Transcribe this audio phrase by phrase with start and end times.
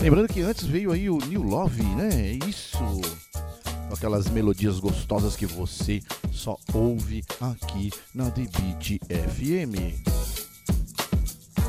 [0.00, 2.36] Lembrando que antes veio aí o New Love, né?
[2.48, 2.78] Isso.
[2.78, 10.11] Com aquelas melodias gostosas que você só ouve aqui na Beat FM.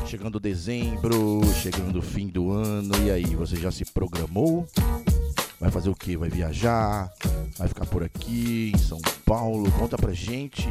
[0.06, 4.66] Chegando dezembro, chegando o fim do ano, e aí, você já se programou?
[5.58, 6.16] Vai fazer o que?
[6.16, 7.10] Vai viajar?
[7.58, 9.70] Vai ficar por aqui em São Paulo?
[9.72, 10.68] Conta pra gente.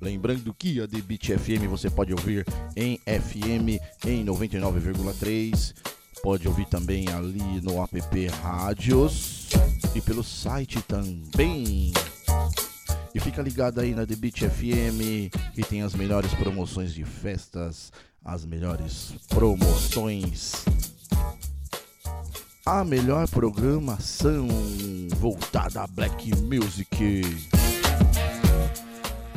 [0.00, 2.44] Lembrando que a Debit FM você pode ouvir
[2.76, 5.74] em FM em 99,3.
[6.22, 9.48] Pode ouvir também ali no app Rádios
[9.94, 11.92] e pelo site também.
[13.16, 17.90] E fica ligado aí na Debit FM que tem as melhores promoções de festas,
[18.22, 20.66] as melhores promoções
[22.66, 24.46] a melhor programação
[25.16, 27.22] voltada a Black Music.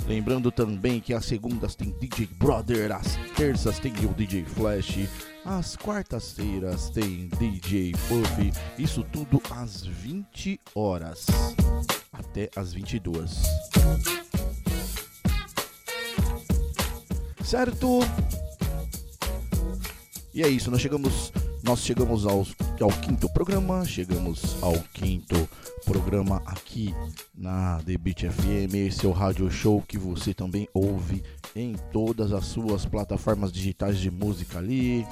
[0.06, 5.08] Lembrando também que às segundas tem DJ Brother, às terças tem o DJ Flash,
[5.46, 8.52] às quartas-feiras tem DJ Puff.
[8.78, 11.28] Isso tudo às 20 horas
[12.20, 13.42] até às 22.
[17.44, 18.00] Certo?
[20.34, 21.32] E é isso, nós chegamos
[21.64, 22.48] nós chegamos ao,
[22.82, 25.48] ao quinto programa, chegamos ao quinto
[25.86, 26.96] programa aqui
[27.36, 31.22] na The Beat FM, esse é rádio show que você também ouve
[31.56, 35.06] em todas as suas plataformas digitais de música ali.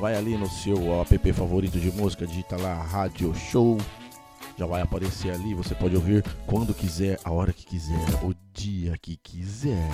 [0.00, 3.78] Vai ali no seu app favorito de música, digita lá Rádio Show.
[4.58, 8.98] Já vai aparecer ali, você pode ouvir quando quiser, a hora que quiser, o dia
[8.98, 9.88] que quiser.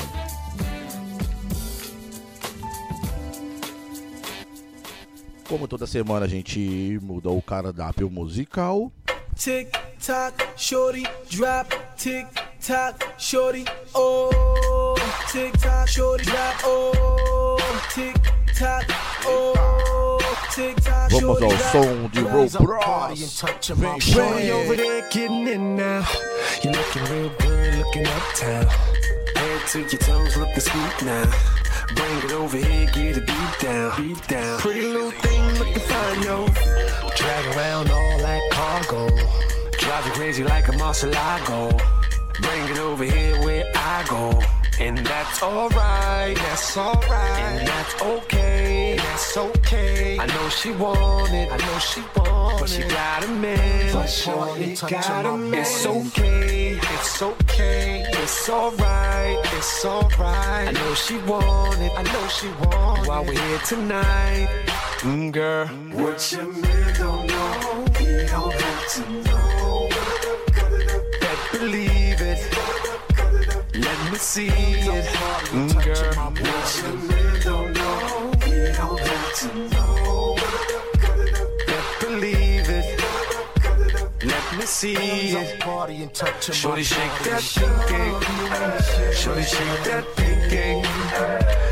[5.47, 8.91] Como toda semana a gente muda o cardápio musical.
[9.37, 11.69] Tick tock, shorty, drop.
[11.99, 12.27] Tick
[12.67, 14.94] tock, shorty, oh.
[15.31, 17.59] Tick tock, shorty, drop, oh.
[17.91, 18.17] Tick
[18.55, 18.85] tock,
[19.27, 20.21] oh.
[20.53, 22.21] Tick tock, Vamos ao som de.
[22.21, 23.43] Roll Bros.
[23.75, 26.05] Vem, Shorty over there getting in now.
[26.63, 28.67] You looking real good, looking uptown.
[29.37, 31.25] Head to your toes, looking sweet now.
[31.95, 34.59] Bring it over here, get a beat down, beat down.
[34.61, 36.47] Pretty little thing, looking fine, yo.
[37.17, 39.09] Drag around all that cargo.
[39.79, 41.81] Drive you crazy like a Murciélago.
[42.41, 44.41] Bring it over here where I go.
[44.81, 47.05] And that's alright, that's alright.
[47.09, 50.19] And that's okay, that's okay.
[50.19, 52.61] I know she want it, I know she want it.
[52.61, 55.61] But she got a man, but shorty got a man.
[55.61, 58.05] It's okay, it's okay.
[58.09, 60.69] It's alright, it's alright.
[60.69, 63.09] I know she want it, I know she want it.
[63.09, 64.49] While we're here tonight,
[65.03, 65.69] mm, girl.
[65.69, 69.89] What your man don't know, he don't have to know.
[71.21, 72.74] Bet believe it.
[73.77, 75.05] Let me see it,
[75.51, 76.15] mm, girl.
[76.31, 80.37] What your man don't know, he don't have to know.
[82.01, 83.01] Believe it.
[84.25, 85.61] Let me see it.
[86.55, 87.43] Shorty shake that
[87.89, 89.15] pinky.
[89.17, 90.89] Shorty shake that pinky.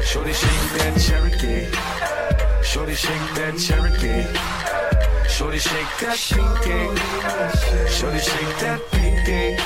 [0.05, 1.67] Shorty shake that Cherokee.
[2.65, 4.62] Shorty shake that Cherokee.
[5.29, 6.81] Shorty shake that pinky.
[7.91, 9.57] Shorty shake that pinky.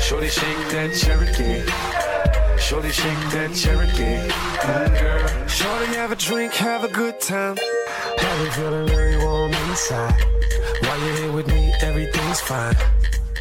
[0.00, 1.62] Shorty shake that Cherokee.
[2.58, 4.28] Shorty shake that Cherokee.
[4.60, 5.48] Mm, girl.
[5.48, 7.56] Shorty have a drink, have a good time.
[8.18, 10.14] Have me feeling very warm inside.
[10.82, 12.76] While you're here with me, everything's fine.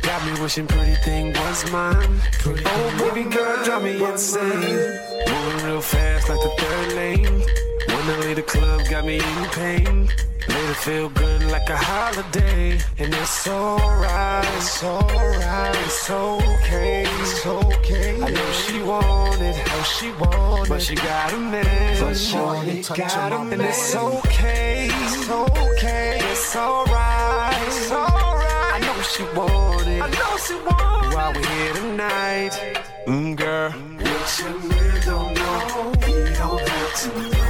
[0.02, 2.22] Got me wishing pretty thing was mine.
[2.46, 5.00] oh, baby girl, drive me insane.
[5.30, 7.69] Moving real fast like the third lane.
[8.18, 10.10] Leave the club, got me in pain.
[10.50, 12.80] Made it feel good like a holiday.
[12.98, 18.22] And it's alright, it's alright, it's okay, it's okay.
[18.22, 20.70] I know she want it, know she want it.
[20.70, 23.54] But she got a man, but she got a man.
[23.54, 28.74] And it's okay, it's okay, it's alright, it's alright.
[28.74, 31.16] I know she want it, I know she want it.
[31.16, 33.72] While we're here tonight, mm, girl.
[33.72, 35.86] What your man don't have
[36.40, 37.49] know,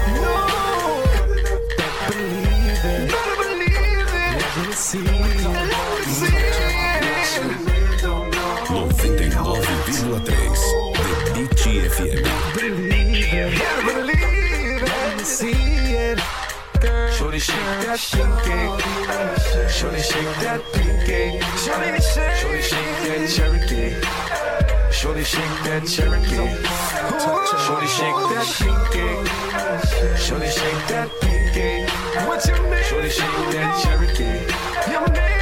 [17.40, 18.00] Shorty shake that
[18.44, 19.72] pinky.
[19.72, 21.40] Shorty shake that pinky.
[21.64, 22.02] Shorty
[22.60, 23.96] shake that Cherokee.
[24.92, 26.52] Shorty shake that Cherokee.
[27.64, 29.08] Shorty shake that pinky.
[30.20, 31.86] Shorty shake that pinky.
[32.28, 32.84] What's your name?
[32.84, 34.40] Shorty shake that Cherokee.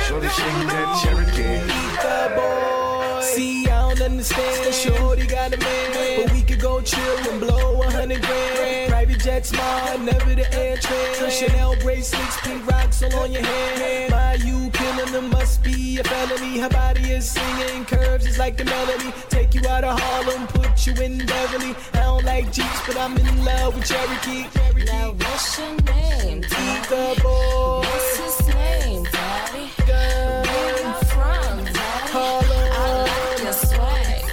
[0.05, 1.65] Shorty shake that Cherokee.
[2.03, 3.21] The boy.
[3.23, 4.75] See, I don't understand.
[4.75, 8.96] Shorty got a man, but we could go chill and blow a hundred grand.
[9.27, 11.29] Private jet smart, never the air train.
[11.29, 14.12] Chanel bracelets, pink rocks all on your hand.
[14.12, 16.59] My you killing them must be a felony.
[16.59, 19.12] Her body is singing curves, it's like the melody.
[19.27, 21.75] Take you out of Harlem, put you in Beverly.
[21.94, 24.47] I don't like Jeeps, but I'm in love with Cherokee.
[24.85, 27.21] Now what's your name, Daddy?
[27.21, 27.81] Boy.
[27.83, 29.68] What's his name, Daddy?
[29.88, 32.12] Where you from, Daddy?
[32.13, 34.23] I like your swag.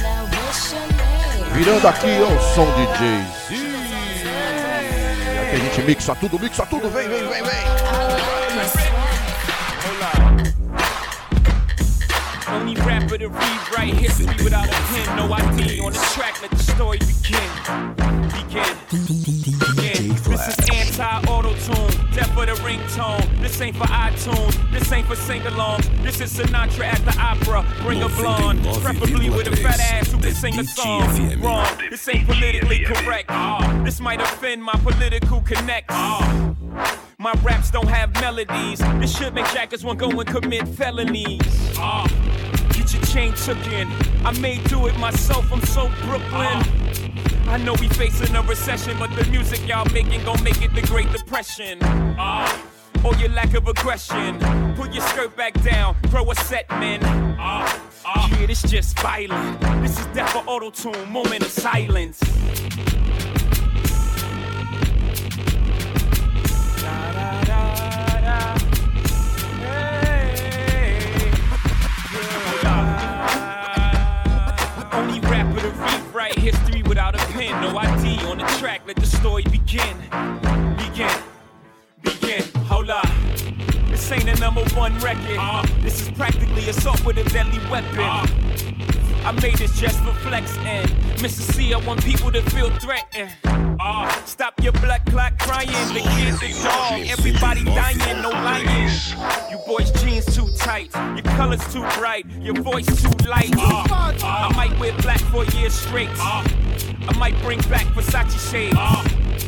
[0.00, 1.52] Now what's your name?
[1.52, 3.61] Virando aqui ao som de Jay-Z.
[5.52, 7.81] Aqui a gente mixa tudo, mixa tudo, vem, vem, vem, vem.
[13.12, 16.40] Rapper to rewrite history without a pen, no ID on the track.
[16.40, 17.50] Let the story begin.
[18.32, 18.76] Begin.
[19.44, 20.14] Begin.
[20.30, 23.42] This is anti-auto tune, death for the ringtone.
[23.42, 26.02] This ain't for iTunes, this ain't for sing-alongs.
[26.02, 27.66] This is Sinatra at the opera.
[27.82, 31.40] Bring a blonde, preferably with a fat ass who can sing a song.
[31.40, 31.66] Wrong.
[31.90, 33.30] This ain't politically correct.
[33.84, 35.94] This might offend my political connects.
[37.18, 38.78] My raps don't have melodies.
[39.00, 41.40] This should make jackers want go and commit felonies.
[41.76, 42.08] Ah,
[43.12, 43.88] chain took in.
[44.24, 45.52] I may do it myself.
[45.52, 46.56] I'm so Brooklyn.
[47.46, 50.80] I know we facing a recession, but the music y'all making gon' make it the
[50.82, 51.78] Great Depression.
[51.82, 52.48] Ah,
[53.04, 54.38] or your lack of aggression.
[54.76, 57.00] Put your skirt back down, throw a set, man.
[57.38, 58.30] Ah, ah.
[58.40, 59.60] Yeah, this just violent.
[59.82, 62.18] This is death for auto tune, moment of silence.
[66.84, 68.71] Only
[76.32, 77.60] rewrite history without a pen.
[77.60, 79.96] No ID on the track, let the story begin.
[80.76, 81.10] Begin.
[82.02, 82.42] Begin.
[82.66, 83.06] Hold up.
[83.88, 85.36] This ain't a number one record.
[85.38, 85.64] Uh.
[85.80, 88.00] This is practically assault with a deadly weapon.
[88.00, 88.26] Uh.
[89.24, 91.42] I made this just for flex and Mr.
[91.54, 93.30] Cee, I want people to feel threatened.
[93.80, 98.90] Uh, stop your black clock crying, the kids the dog, everybody dying, no lying.
[99.50, 103.54] You boys' jeans too tight, your colors too bright, your voice too light.
[103.56, 106.10] Uh, I might wear black for a year straight.
[106.18, 106.44] Uh,
[107.08, 109.41] I might bring back Versace shades.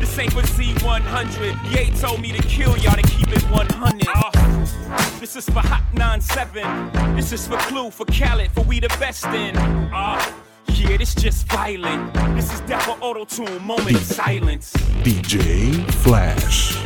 [0.00, 1.72] This ain't for Z100.
[1.72, 4.08] Ye told me to kill y'all to keep it 100.
[4.08, 7.14] Uh, this is for Hot 97.
[7.14, 9.56] This is for Clue, for Khaled, for we the best in.
[9.56, 10.32] Uh,
[10.68, 12.14] yeah, this just violent.
[12.34, 14.72] This is death for auto tune, moment of silence.
[15.04, 16.80] DJ Flash.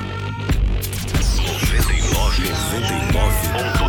[2.74, 3.83] 99.3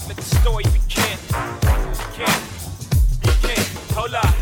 [0.00, 1.18] the let the story begin.
[2.06, 2.38] Begin.
[3.22, 3.64] Begin.
[3.94, 4.34] Hold up.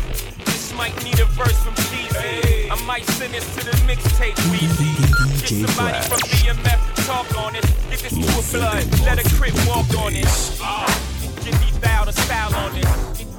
[0.45, 1.73] This might need a verse from.
[2.69, 4.93] I might send this to the mixtape Weezy.
[5.41, 7.65] Get somebody from BMF to talk on it.
[7.89, 8.85] Get this to a blood.
[9.05, 10.27] Let a crip walk on it.
[10.61, 10.85] Ah.
[11.43, 11.71] Get me
[12.11, 12.85] style on it.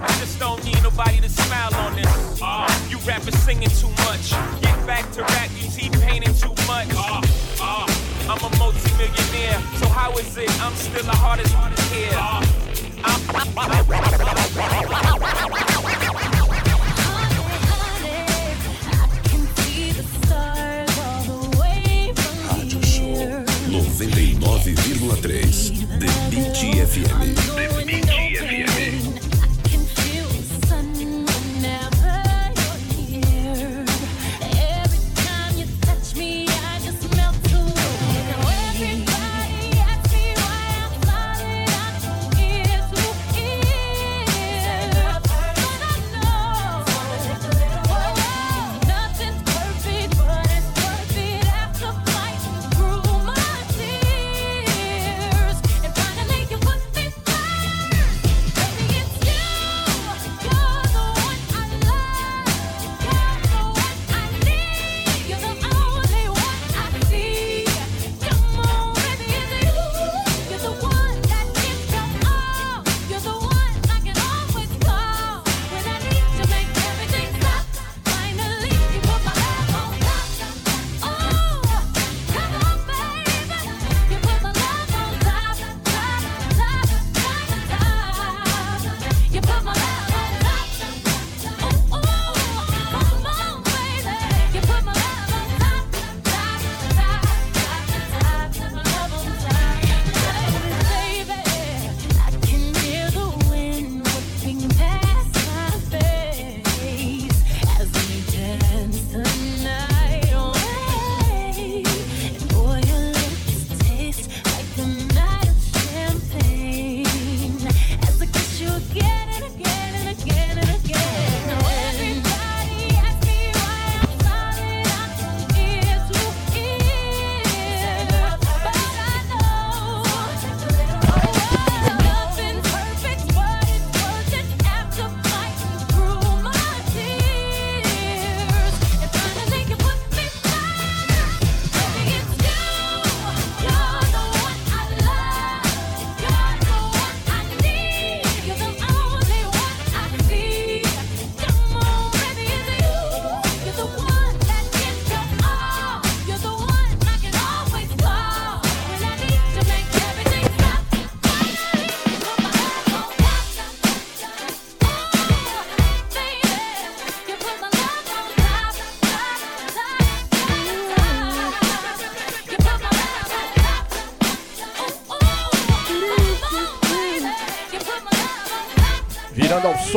[0.00, 2.40] I just don't need nobody to smile on this.
[2.40, 4.30] Ah, you rappers singing too much.
[4.62, 6.88] Get back to rap, you T-painting too much.
[6.94, 7.20] Ah,
[7.60, 7.87] ah,
[8.30, 11.50] I'm a multi-millionaire, so how is it I'm still the hardest
[11.90, 12.10] here?
[12.12, 12.42] Ah,
[22.50, 25.00] Rádio Show 99,3
[25.98, 26.52] The Beat
[26.84, 27.34] FM.
[27.56, 28.04] The Beat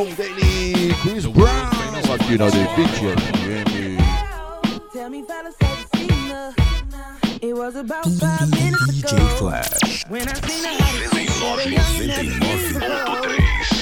[0.06, 1.70] som dele, Chris Brown,
[2.14, 3.98] aqui na The Beat DJ.
[9.38, 10.06] Flash.
[10.10, 10.72] When I seen her,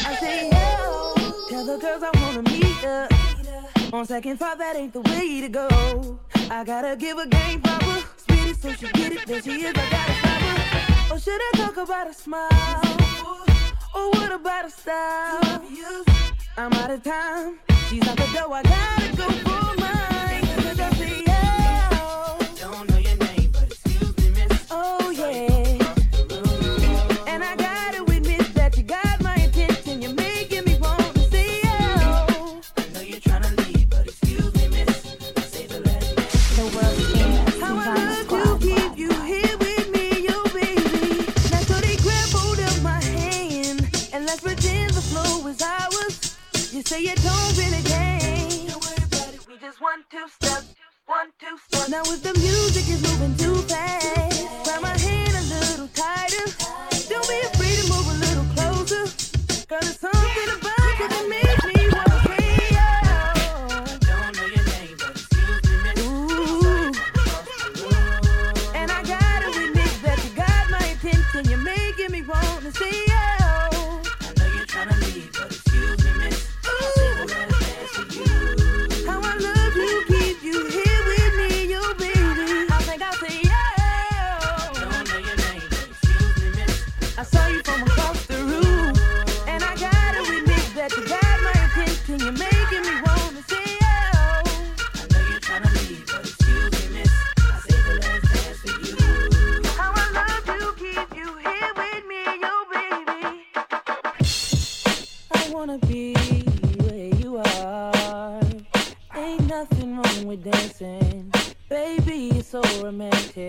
[0.06, 1.16] I say, yo,
[1.50, 3.08] tell the girls I wanna meet her.
[3.94, 5.68] On second thought, that ain't the way to go.
[6.50, 8.04] I gotta give a game proper.
[8.18, 9.26] Speed it so she get it.
[9.26, 11.16] There she is, I gotta stop her.
[11.16, 12.99] Or should I talk about a smile?
[14.00, 15.62] Or what about a style?
[16.58, 17.60] I'm out of time.
[17.90, 19.49] She's out the door, I gotta go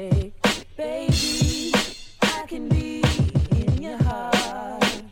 [0.00, 1.74] Baby,
[2.22, 3.02] I can be
[3.50, 5.02] in your heart.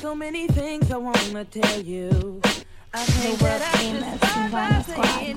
[0.00, 2.40] So many things I wanna tell you.
[2.94, 5.36] I think that I should start by saying.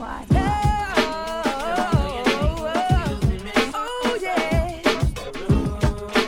[3.73, 4.81] Oh, oh, yeah.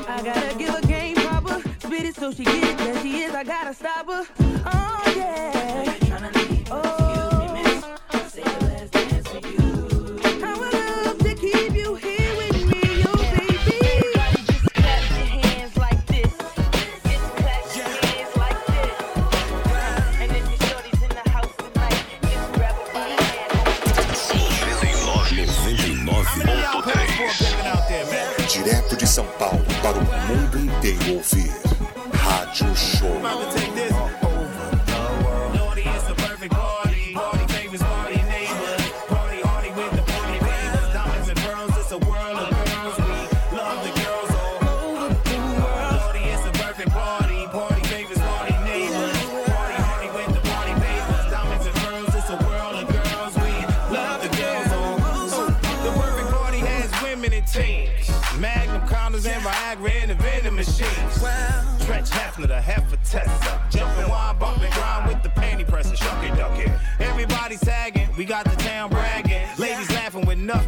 [0.08, 1.62] I gotta give a game proper.
[1.78, 2.78] Spit it so she get it.
[2.80, 3.36] There she is.
[3.36, 4.26] I gotta stop her.
[4.66, 5.94] Oh yeah.
[6.72, 6.97] Oh.
[29.18, 31.52] São Paulo para o mundo inteiro ouvir.
[32.14, 33.10] Rádio Show.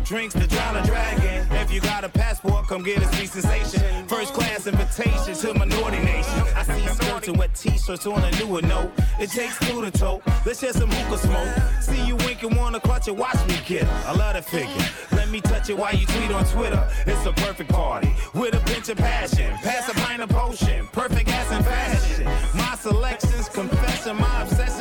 [0.09, 1.45] Drinks to drown a dragon.
[1.51, 4.07] If you got a passport, come get a sweet sensation.
[4.07, 6.43] First class invitation to minority nation.
[6.55, 8.91] I see skirts and wet t-shirts on a newer note.
[9.19, 10.23] It takes two to tote.
[10.47, 11.83] Let's share some hookah smoke.
[11.83, 13.89] See you winking, wanna clutch it, watch me get it.
[14.07, 14.83] I love that figure.
[15.11, 16.89] Let me touch it while you tweet on Twitter.
[17.05, 19.53] It's a perfect party with a pinch of passion.
[19.57, 22.25] Pass a pint of potion, perfect ass and fashion.
[22.55, 24.78] My selections, confession, my obsession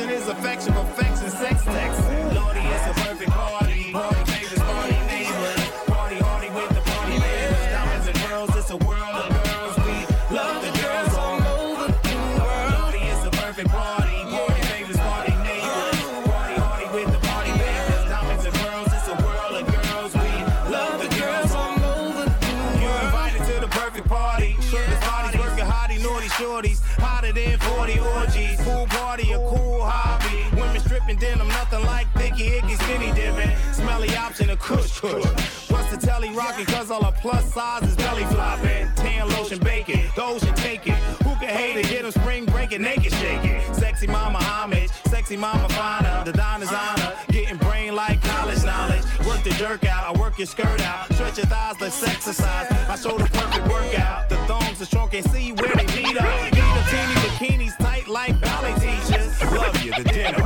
[35.01, 38.93] What's Bust the telly rockin', cause all the plus sizes belly floppin'.
[38.95, 40.95] Tan lotion bacon, the ocean take it.
[41.23, 41.87] Who can hate it?
[41.87, 43.61] Get them spring breakin', naked shaking.
[43.73, 46.25] Sexy mama homage, sexy mama finer.
[46.25, 49.03] The diner's honor, getting brain like college knowledge.
[49.25, 51.13] Work the jerk out, I work your skirt out.
[51.13, 52.67] Stretch your thighs, let's exercise.
[52.89, 54.27] I show the perfect workout.
[54.27, 56.43] The thongs, are strong and see where they meet up.
[56.51, 59.41] Need a teeny bikinis tight like ballet teachers.
[59.53, 60.43] Love you, the dinner.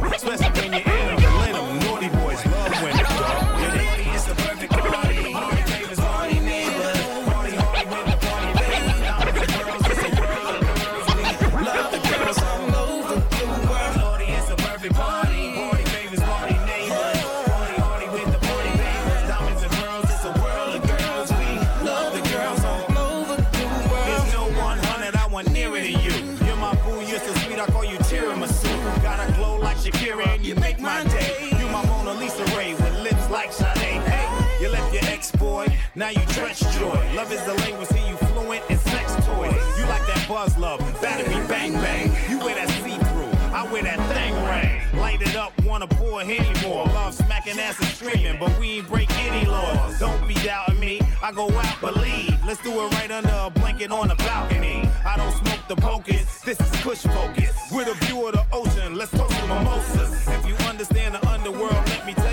[36.83, 37.15] enjoy.
[37.15, 39.61] Love is the language, see you fluent in sex toys.
[39.77, 42.11] You like that buzz love, battery bang bang.
[42.29, 44.99] You wear that see through, I wear that thing ring.
[44.99, 46.85] Light it up, wanna pour a Henny more.
[46.87, 49.99] Love smacking ass and screaming, but we ain't break any laws.
[49.99, 52.37] Don't be doubting me, I go out, believe.
[52.45, 54.89] Let's do it right under a blanket on a balcony.
[55.05, 57.51] I don't smoke the pokers, this is push focus.
[57.71, 60.27] With a view of the ocean, let's toast to mimosas.
[60.27, 62.32] If you understand the underworld, let me tell you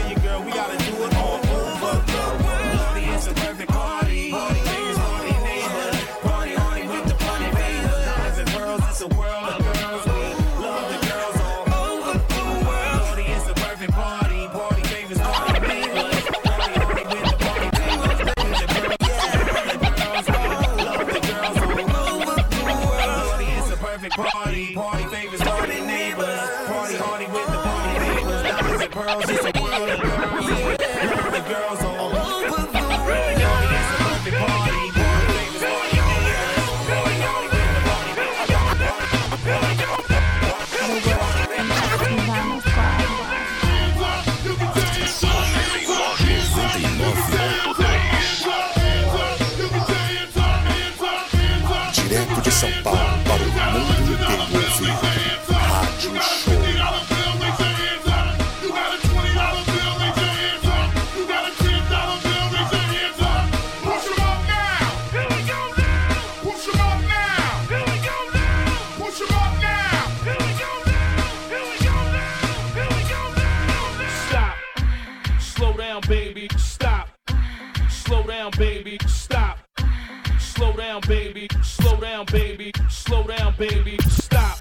[81.11, 81.49] baby.
[81.65, 82.71] Slow down, baby.
[82.89, 83.99] Slow down, baby.
[84.09, 84.61] Stop.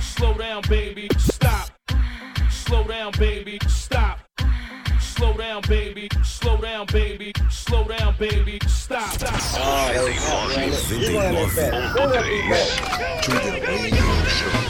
[0.00, 1.08] Slow down, baby.
[1.16, 1.70] Stop.
[2.50, 3.56] Slow down, baby.
[3.68, 4.18] Stop.
[5.00, 6.08] Slow down, baby.
[6.24, 7.32] Slow down, baby.
[7.50, 8.58] Slow down, baby.
[8.66, 9.12] Stop.
[9.12, 9.40] Stop.
[9.94, 11.94] 99.3
[13.22, 14.69] To the radio show.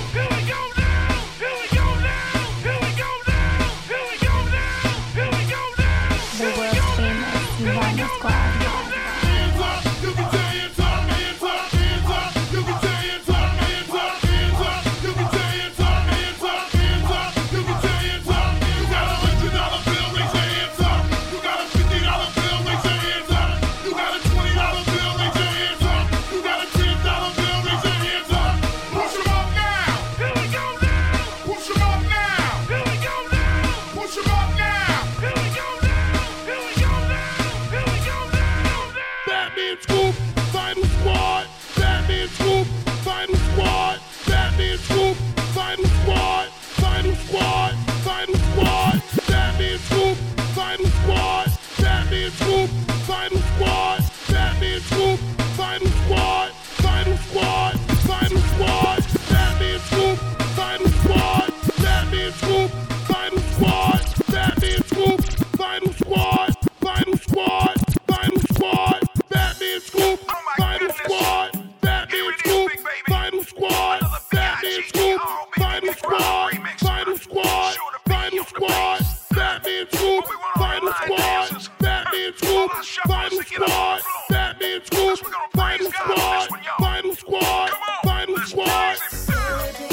[85.19, 85.37] clube.
[85.55, 87.73] Vai squad, vai no squad,
[88.05, 89.01] vai no squad.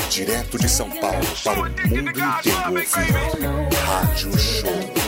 [0.09, 3.69] Direto de São Paulo para o mundo inteiro.
[3.85, 5.07] Rádio Show.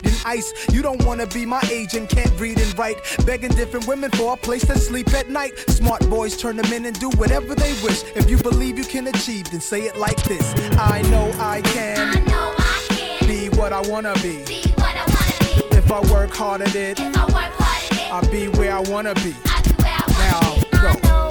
[0.25, 0.53] ice.
[0.71, 2.97] You don't wanna be my age and can't read and write.
[3.25, 5.57] Begging different women for a place to sleep at night.
[5.69, 8.03] Smart boys turn them in and do whatever they wish.
[8.15, 10.53] If you believe you can achieve, then say it like this.
[10.77, 12.23] I know I can.
[13.27, 14.43] Be what I wanna be.
[15.71, 16.99] If I work hard at it,
[18.11, 19.35] I'll be where I wanna be.
[20.17, 21.30] Now go.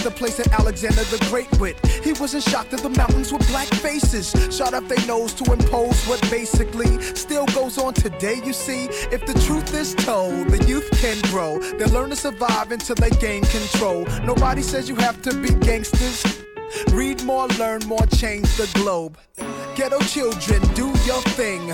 [0.03, 1.77] the place that Alexander the Great went.
[2.03, 4.31] He wasn't shocked at the mountains with black faces.
[4.55, 8.85] Shot up their nose to impose what basically still goes on today, you see.
[9.11, 11.59] If the truth is told, the youth can grow.
[11.59, 14.05] They learn to survive until they gain control.
[14.23, 16.23] Nobody says you have to be gangsters.
[16.91, 19.17] Read more, learn more, change the globe.
[19.75, 21.69] Ghetto children, do your thing.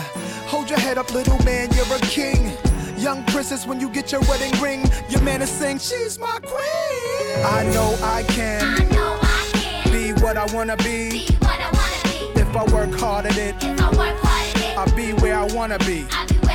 [0.47, 2.51] Hold your head up, little man, you're a king.
[2.97, 7.16] Young princess, when you get your wedding ring, your man is saying, She's my queen.
[7.45, 8.77] I know I can.
[9.91, 11.25] Be what I wanna be.
[12.35, 13.55] If I work hard at it,
[14.77, 16.05] I'll be where I wanna be.
[16.09, 16.46] Save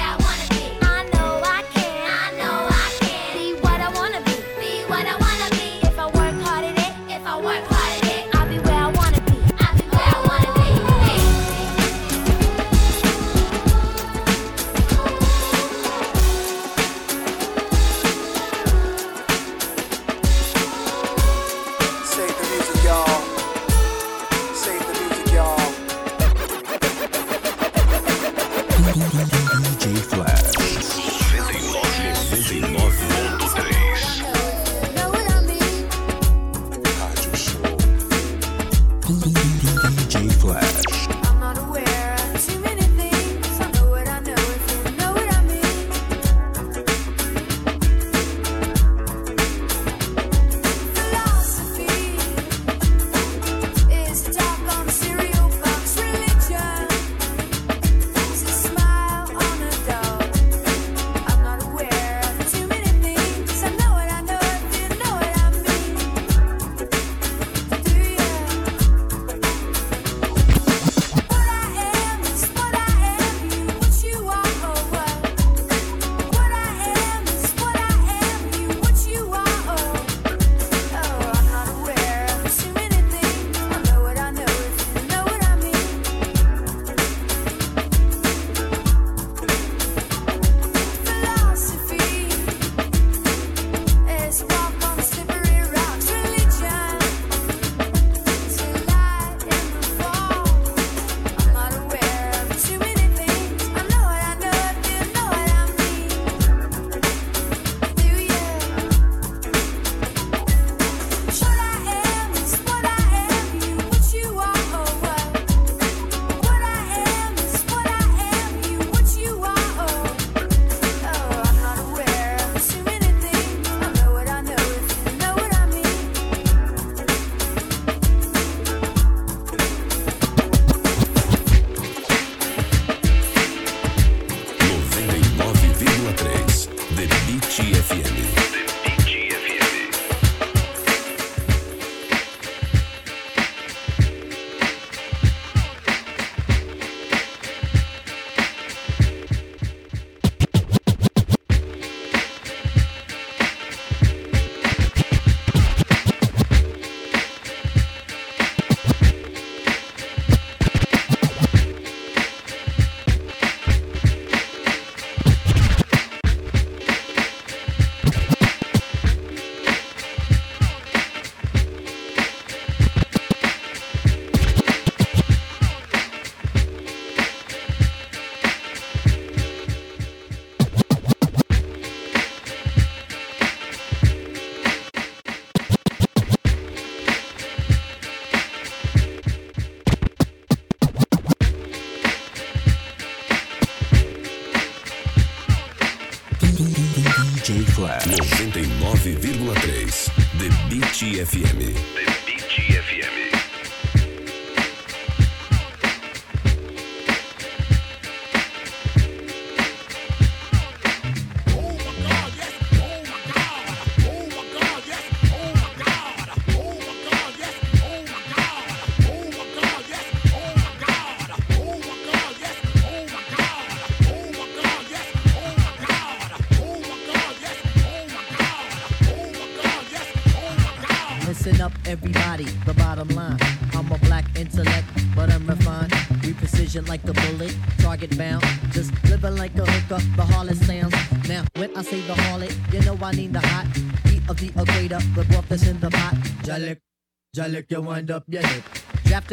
[201.24, 201.61] 100.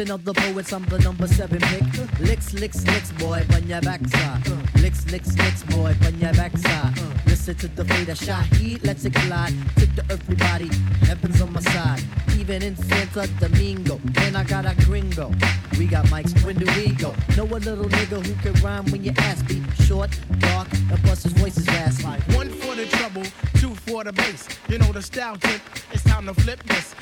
[0.00, 1.84] Of the poets, I'm the number seven pick.
[2.20, 4.48] Licks, licks, licks, boy, on your backside.
[4.76, 6.98] Licks, licks, licks, boy, on your backside.
[7.26, 9.52] Listen to the fader shot, heat, let's it collide.
[9.76, 10.70] Take to everybody,
[11.02, 12.02] heaven's on my side.
[12.38, 15.32] Even in Santo Domingo, and I got a gringo.
[15.78, 17.14] We got mics, when do we go?
[17.36, 19.62] Know a little nigga who can rhyme when you ask me.
[19.84, 22.34] Short, dark, and his voice is raspy.
[22.34, 23.24] One for the trouble,
[23.56, 24.48] two for the bass.
[24.66, 25.60] You know the style tip,
[25.92, 26.94] it's time to flip this.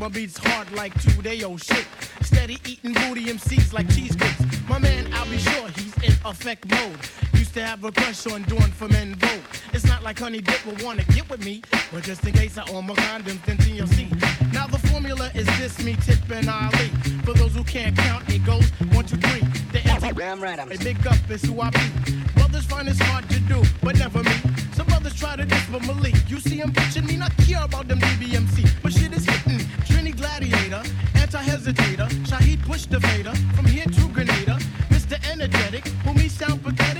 [0.00, 1.86] My beats hard like two day old shit.
[2.22, 4.42] Steady eating booty MCs like cheesecakes.
[4.66, 6.96] My man, I'll be sure he's in effect mode.
[7.34, 9.42] Used to have a crush on doing for men vote.
[9.74, 11.60] It's not like Honey Dip will wanna get with me,
[11.92, 14.08] but just in case I own my condoms, then TLC.
[14.54, 16.88] Now the formula is this: me, Tip, and Ali.
[17.26, 19.40] For those who can't count, it goes one, two, three.
[19.72, 21.80] The anti- Damn right, I'm a big up is who I be.
[22.36, 24.32] Brothers find it's hard to do, but never me.
[24.72, 26.14] Some brothers try to diss but Malik.
[26.28, 28.82] You see him bitching me, not care about them DBMC.
[28.82, 28.89] But
[31.40, 32.08] anti-hesitator.
[32.26, 33.34] Shaheed push the fader.
[33.54, 34.58] From here to Grenada.
[34.90, 35.16] Mr.
[35.30, 36.99] Energetic, who me sound pathetic.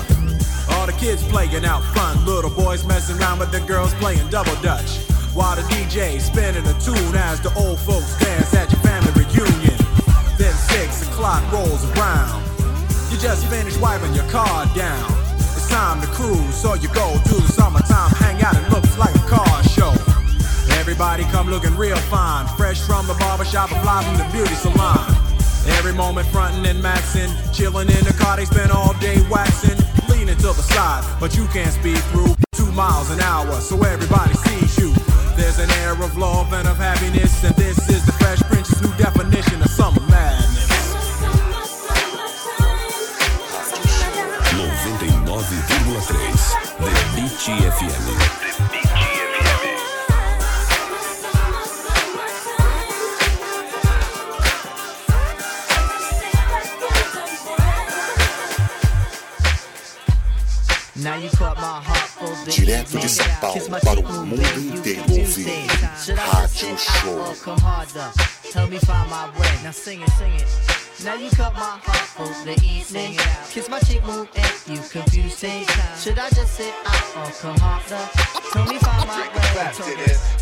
[1.01, 4.99] Kids playing out front, little boys messing around with the girls playing double dutch.
[5.33, 9.81] While the DJ spinning a tune as the old folks dance at your family reunion.
[10.37, 12.45] Then six o'clock rolls around.
[13.09, 15.09] You just finished wiping your car down.
[15.57, 18.53] It's time to cruise, so you go to the summertime hangout.
[18.53, 19.89] It looks like a car show.
[20.77, 25.01] Everybody come looking real fine, fresh from the barbershop, or fly from the beauty salon.
[25.77, 29.77] Every moment frontin' and maxin', chillin' in the car they spend all day waxing,
[30.37, 34.77] to the side, but you can't speed through two miles an hour, so everybody sees
[34.77, 34.93] you.
[35.35, 38.10] There's an air of love and of happiness, and this is
[63.01, 65.43] inteiro confused ouvir.
[65.43, 66.05] things.
[66.05, 67.43] Should I just Rádio sit out or Show.
[67.43, 68.11] come harder?
[68.51, 69.63] Tell me find my way.
[69.63, 70.47] Now sing it, sing it.
[71.03, 73.17] Now you cut my heart full the evening.
[73.49, 75.67] Kiss my cheek move and you confused things.
[76.01, 78.09] Should I just sit out or come harder?
[78.53, 80.40] Tell me find my way.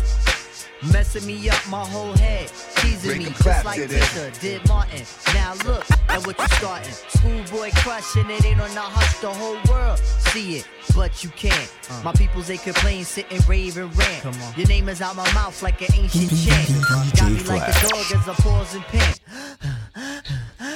[0.80, 0.92] Talk it.
[0.92, 5.04] Messing me up my whole head, teasing me just like Tita did Martin.
[5.34, 6.92] Now look at what you starting.
[6.92, 11.70] Schoolboy crushing it ain't on the hush, the whole world see it, but you can't.
[12.04, 14.56] My peoples they complain, sit and rave and rant.
[14.56, 16.68] Your name is out my mouth like an ancient chant.
[17.16, 19.14] Got me like a dog as a pausing pen.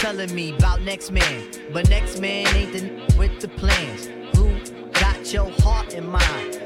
[0.00, 4.08] Telling me about next man, but next man ain't the with the plans.
[4.36, 4.60] Who
[4.92, 6.65] got your heart in mind?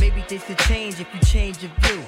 [0.00, 2.02] Maybe things could change if you change your view.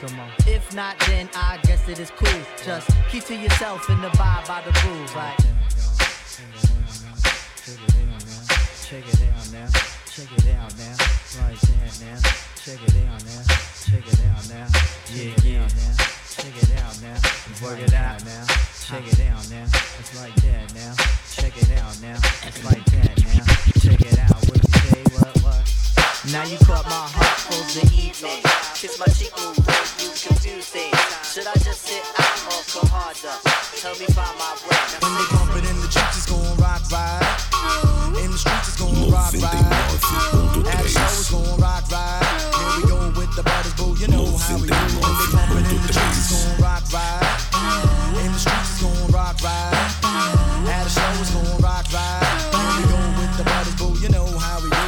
[0.46, 2.40] If not, then I guess it is cool.
[2.64, 5.14] Just keep to yourself and abide by the rules.
[5.14, 5.38] Like,
[8.84, 9.68] check it out now,
[10.06, 10.96] check it out now,
[11.40, 12.18] like that now,
[12.54, 13.42] check it out now,
[13.82, 14.66] check it out now,
[15.10, 15.68] yeah, yeah,
[16.28, 17.18] check it out now,
[17.62, 18.44] work it out now,
[18.84, 19.64] check it out now,
[19.98, 20.94] it's like that now,
[21.30, 22.93] check it out now, it's like that
[26.32, 28.40] Now you caught my heart for the evening.
[28.72, 29.60] Kiss my cheek move,
[30.00, 30.96] you confused things.
[31.20, 33.36] Should I just sit out or come harder?
[33.76, 34.72] Tell me find my way.
[35.04, 37.20] When they bump it in the streets, it's gon' rock right.
[38.24, 39.68] In the streets, it's gon' rock right.
[40.72, 42.24] At the show, it's gon' rock right.
[42.56, 43.92] Here we go with the brothers, boo.
[44.00, 44.80] You know how we do.
[45.04, 47.20] When they bump it in the streets, it's gon' rock right.
[48.16, 49.76] In the streets, it's gon' rock right.
[50.72, 52.24] At the show, it's gon' rock right.
[52.48, 53.92] Here we go with the brothers, boo.
[54.00, 54.84] You know how we do.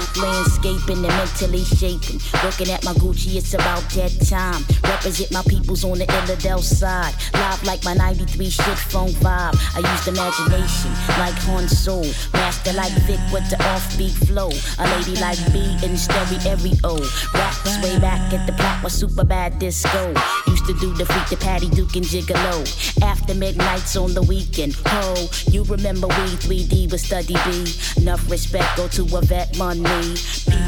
[0.86, 2.20] Landscaping and mentally shaping.
[2.44, 4.64] Looking at my Gucci, it's about that time.
[4.82, 7.14] Represent my peoples on the Illidale side.
[7.34, 9.56] Live like my 93 shit phone vibe.
[9.74, 12.06] I used imagination like Han Solo.
[12.32, 14.50] Master like Vic with the offbeat flow.
[14.78, 16.96] A lady like B in stereo.
[17.34, 20.14] Raps way back at the block was super bad disco.
[20.46, 23.02] Used to do the freak the Patty Duke and Gigolo.
[23.02, 24.74] After midnights on the weekend.
[24.86, 27.74] Ho, you remember we 3D with Study B.
[27.96, 30.16] Enough respect go to a vet money.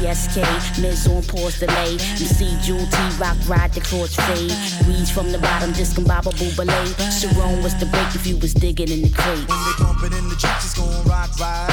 [0.09, 1.93] KSK, Miz on pause delay.
[1.93, 4.49] MC Jewel T Rock ride the chords fade.
[4.87, 6.89] Weeds from the bottom, discombobable belay.
[7.13, 9.45] Sharon was the break if you was digging in the crate.
[9.45, 11.69] When they pump it in the streets, it's gon' rock right.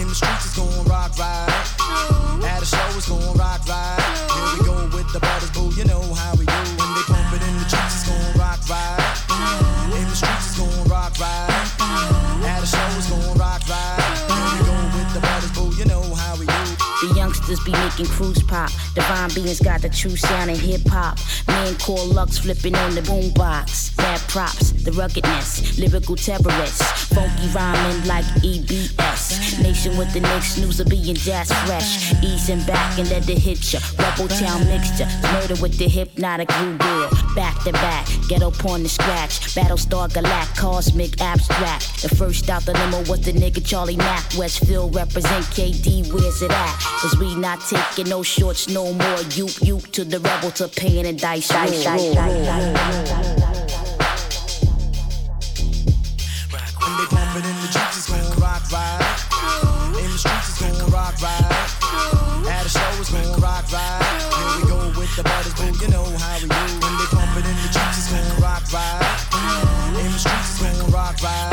[0.00, 0.58] In the streets, it's
[0.90, 2.42] rock right.
[2.42, 4.02] At a show, it's gon' rock right.
[4.34, 5.20] Here we go with the
[5.54, 5.70] boo.
[5.78, 6.60] You know how we do.
[6.74, 7.06] When they
[7.46, 9.07] in the it's rock right.
[17.48, 18.70] The youngsters be making crews pop.
[18.94, 21.18] Divine beings got the true sound in hip hop.
[21.46, 23.96] Man called Lux flipping on the boombox.
[23.96, 26.82] Bad props, the ruggedness, lyrical terrorists.
[27.06, 29.62] Funky rhyming like EBS.
[29.62, 32.12] Nation with the next news of being jazz fresh.
[32.22, 33.80] Easing back and let the hit ya.
[33.98, 37.17] Rebel town mixture, murder with the hypnotic groove deal.
[37.38, 39.54] Back to back, ghetto porn to scratch.
[39.54, 42.02] Battlestar Galact, cosmic abstract.
[42.02, 44.24] The first out the limo was the nigga Charlie Mack.
[44.36, 46.80] Westfield represent KD, where's it at?
[47.00, 49.20] Cause we not taking no shorts no more.
[49.36, 51.46] You, you to the rebel to pain and dice.
[51.46, 52.16] dice, dice, When
[56.98, 59.08] they pump it in the streets, it's gon' rock right.
[71.20, 71.47] It's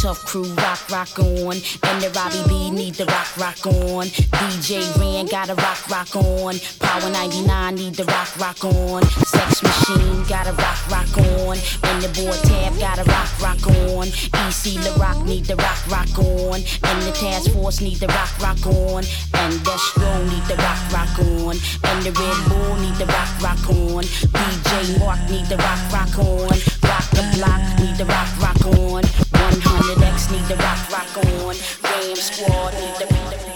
[0.00, 1.60] tough crew rock, rock on.
[1.84, 4.06] And the Robbie B need the rock, rock on.
[4.40, 6.54] DJ Ran got a rock, rock on.
[6.80, 9.02] Power 99 need the rock, rock on.
[9.28, 11.56] Sex Machine got a rock, rock on.
[11.84, 14.08] And the boy Tab got a rock, rock on.
[14.48, 16.60] EC La Rock need the rock, rock on.
[16.88, 19.04] And the Task Force need the rock, rock on.
[19.36, 21.56] And Destro need the rock, rock on.
[21.84, 24.04] And the Red Bull need the rock, rock on.
[24.32, 26.56] DJ Mark need the rock, rock on.
[26.88, 29.02] Rock the block need the rock, rock on.
[29.02, 31.54] 100X need the rock, rock on.
[31.82, 33.06] Ram Squad need the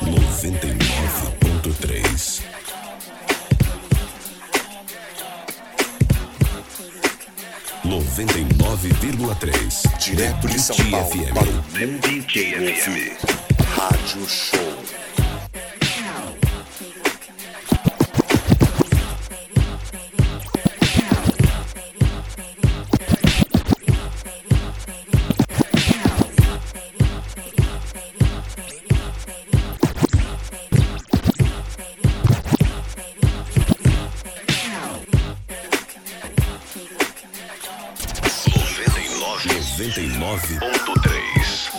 [0.04, 2.44] 99.3
[7.84, 13.16] 99,3 Direto de São Paulo para o mundo inteiro ouvir.
[13.76, 15.03] Rádio Show.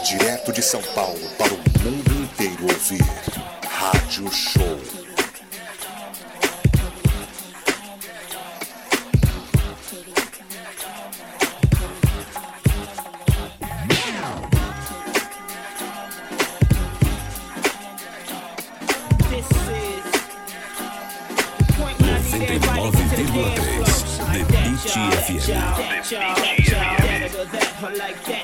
[0.07, 3.03] Direto de São Paulo para o mundo inteiro ouvir.
[3.69, 4.79] Rádio Show.
[19.29, 19.51] This
[28.19, 28.34] is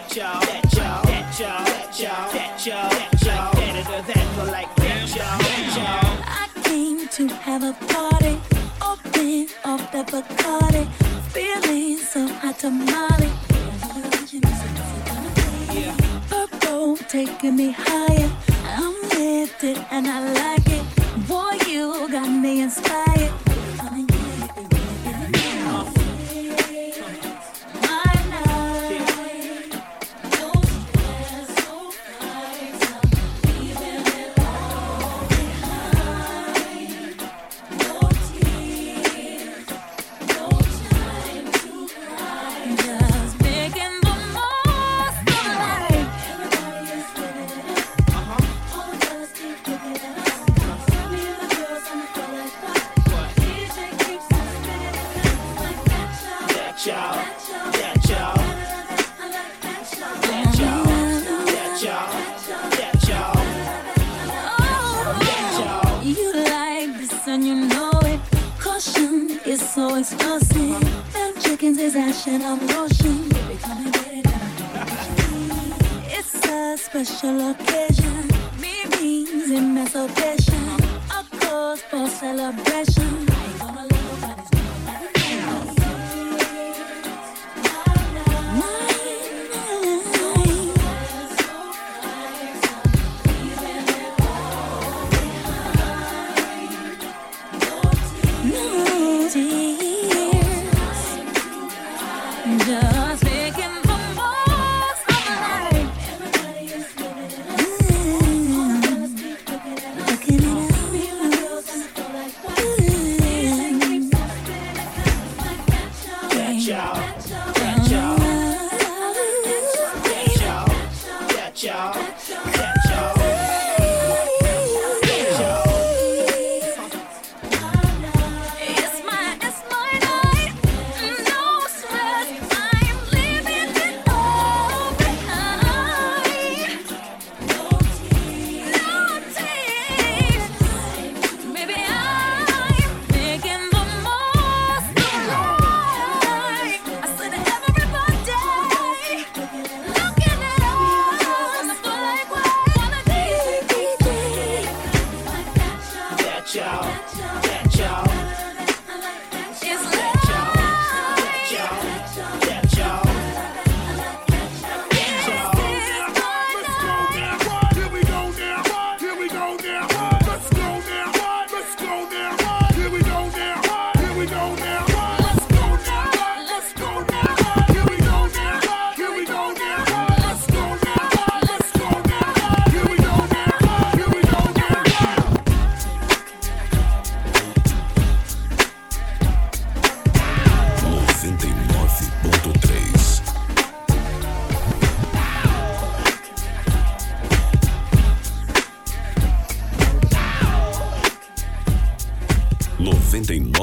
[17.12, 18.32] taking me higher,
[18.64, 21.28] I'm lifted and I like it.
[21.28, 23.11] Boy, you got me inspired.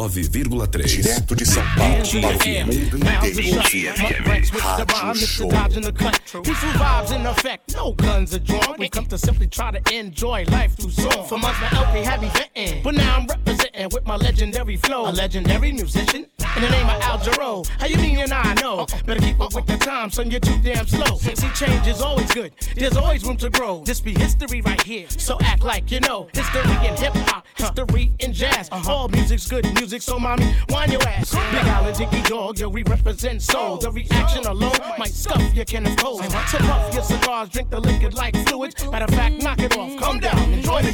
[0.09, 0.87] 99,3.
[0.87, 3.95] Direto de São Paulo para o mundo inteiro are ouvir.
[3.95, 3.99] shut.
[3.99, 5.49] My ranks with the rhyme, Rádio Show.
[5.49, 6.21] Dodge in the cut.
[6.43, 8.77] Peaceful vibes in effect, no guns are drawn.
[8.79, 11.27] We come to simply try to enjoy life through song.
[11.27, 15.09] For months my LP had me venting, but now I'm representing with my legendary flow.
[15.09, 16.27] A legendary musician
[16.59, 17.67] in the name of Al Jarreau.
[17.79, 18.85] How you mean and I know?
[19.07, 20.31] Better keep up with the time, son.
[20.31, 21.17] You're too damn slow.
[21.17, 22.53] See, change is always good.
[22.75, 23.83] There's always room to grow.
[23.85, 26.29] This be history right here, so act like you know.
[26.35, 28.69] History in hip hop, history in jazz.
[28.73, 31.31] All music's good music, so mommy, wind your ass.
[31.31, 33.77] Big Island, Diggy Dog, yo, we represent soul.
[33.77, 36.25] The reaction alone might scuff your can of cold.
[36.25, 38.75] So puff your cigars, drink the liquid like fluids.
[38.91, 40.93] Matter of fact, knock it off, calm down, enjoy the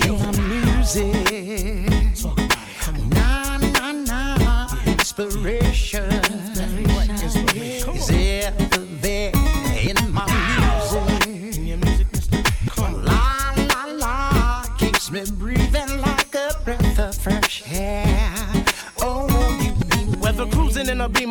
[0.74, 2.03] music.
[5.18, 6.43] Inspiration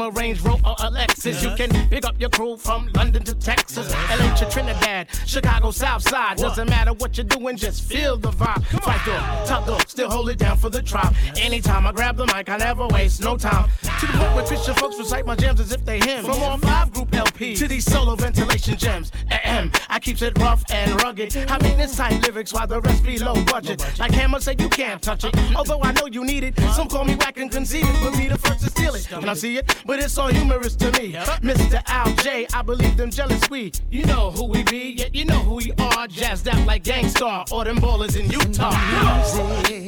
[0.04, 3.92] a Range Rover, or Lexus, you can pick up your crew from London to Texas,
[4.10, 6.38] LA to Trinidad, Chicago, South Side.
[6.38, 8.64] Doesn't matter what you're doing, just feel the vibe.
[8.84, 11.14] Fight dog, top dog, still hold it down for the tribe.
[11.38, 13.70] Anytime I grab the mic, I never waste no time.
[13.82, 16.26] To the point where Christian folks recite my jams as if they him.
[16.26, 19.12] From all five group LP to these solo ventilation gems.
[19.32, 21.36] Ahem, I keeps it rough and rugged.
[21.38, 23.84] I mean this tight lyrics while the rest be low budget.
[24.00, 25.36] Like Hammer said, you can't touch it.
[25.36, 26.60] Uh, uh, uh, Although I know you need it.
[26.74, 29.08] Some call me whack and conceited, but be the first to steal it.
[29.08, 29.76] Can I see it?
[29.86, 31.14] But it's all humorous to me.
[31.42, 31.82] Mr.
[31.88, 33.72] Al J, I believe them jealous we.
[33.92, 36.08] You know who we be, yet you know who we are.
[36.08, 38.72] Jazzed out like Gang Starr or them ballers in Utah.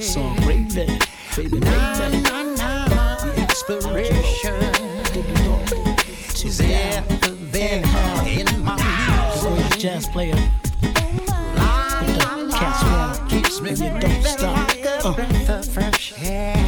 [0.01, 0.99] So great, baby.
[1.35, 2.21] Baby, baby.
[2.21, 4.75] na na, inspiration
[6.45, 7.83] is ever there
[8.27, 9.79] in my music.
[9.79, 10.35] Jazz player.
[11.57, 15.13] La la la, keeps me breathing like a uh.
[15.13, 16.64] breath of fresh air.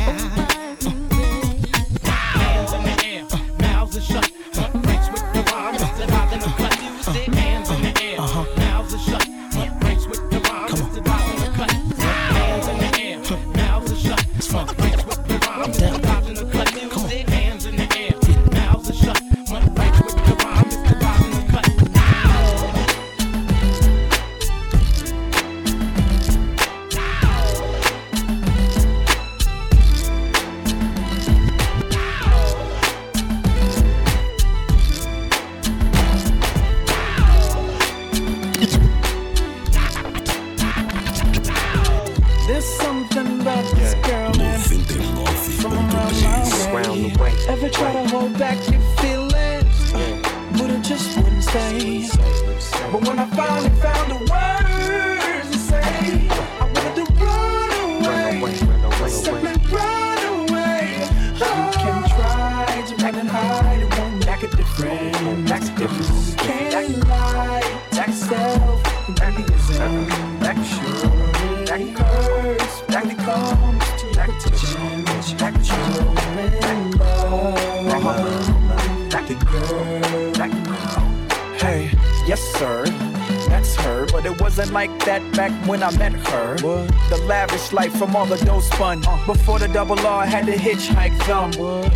[84.71, 86.55] Like that back when I met her.
[86.57, 89.01] The lavish life from all the dough spun.
[89.25, 91.51] Before the double R had to hitchhike them.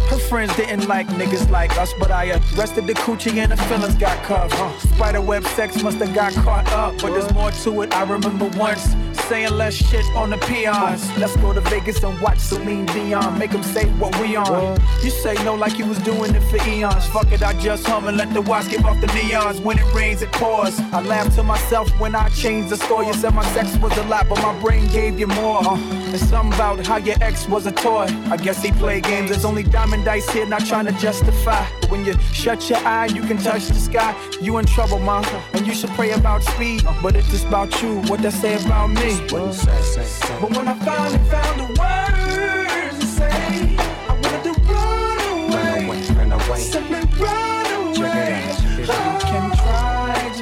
[0.10, 3.96] Her friends didn't like niggas like us, but I arrested the coochie and the feelings
[3.96, 4.56] got cuffed.
[4.96, 7.94] Spiderweb sex must have got caught up, but there's more to it.
[7.94, 11.06] I remember once saying less shit on the peons.
[11.18, 13.38] Let's go to Vegas and watch Celine Dion.
[13.38, 14.80] Make them say what we on.
[15.04, 17.06] You say no like you was doing it for eons.
[17.08, 19.60] Fuck it, I just hum and let the watch give off the neons.
[19.62, 20.80] When it rains, it pours.
[20.92, 23.08] I laugh to myself when I changed the story.
[23.08, 25.62] You said my sex was a lot, but my brain gave you more.
[25.64, 25.78] Uh,
[26.10, 28.08] There's something about how your ex was a toy.
[28.30, 29.30] I guess he played games.
[29.30, 31.66] There's only diamond dice here, not trying to justify.
[31.82, 34.16] But when you shut your eye, you can touch the sky.
[34.42, 35.26] You in trouble, mom.
[35.54, 36.84] And you should pray about speed.
[37.02, 38.02] But it's just about you.
[38.04, 39.01] What they say about me.
[39.02, 43.76] But when I finally found the words to say,
[44.08, 46.02] I wanted to run away.
[46.14, 46.60] Run away.
[46.60, 48.46] Simply run away.
[48.78, 49.52] You can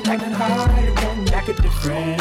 [0.04, 0.90] try to hide.
[0.90, 2.19] It won't make a difference.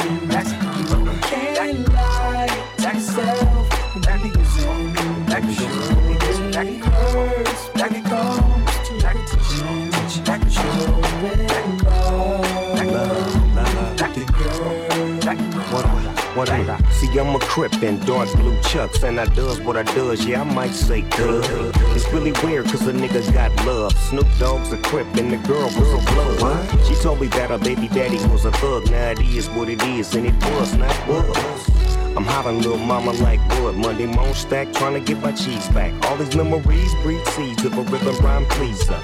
[17.18, 20.24] I'm a crip in dark blue chucks, and I does what I does.
[20.24, 21.44] Yeah, I might say good.
[21.96, 23.92] It's really weird, cause a nigga got love.
[23.98, 26.86] Snoop Dogg's a crip, and the girl was a blood.
[26.86, 28.88] She told me that her baby daddy was a thug.
[28.90, 31.97] Now it is what it is, and it was not was.
[32.18, 33.76] I'm hollering little mama like wood.
[33.76, 35.92] Monday morning stack, trying to get my cheese back.
[36.06, 38.98] All these memories breed seeds of a rhythm rhyme pleaser.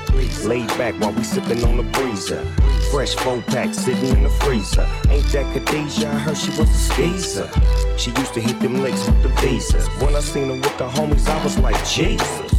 [0.48, 2.44] Laid back while we sipping on the breezer.
[2.90, 4.84] Fresh four pack sitting in the freezer.
[5.10, 6.08] Ain't that Khadijah?
[6.08, 7.48] I heard she was a skeezer.
[7.96, 9.86] She used to hit them licks with the visas.
[10.02, 12.50] When I seen her with the homies, I was like, Jesus.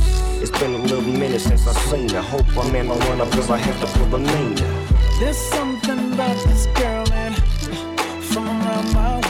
[0.42, 2.22] It's been a little minute since I seen her.
[2.22, 4.86] Hope my man don't run up cause I have to pull a Nina.
[5.20, 6.95] There's something about this girl,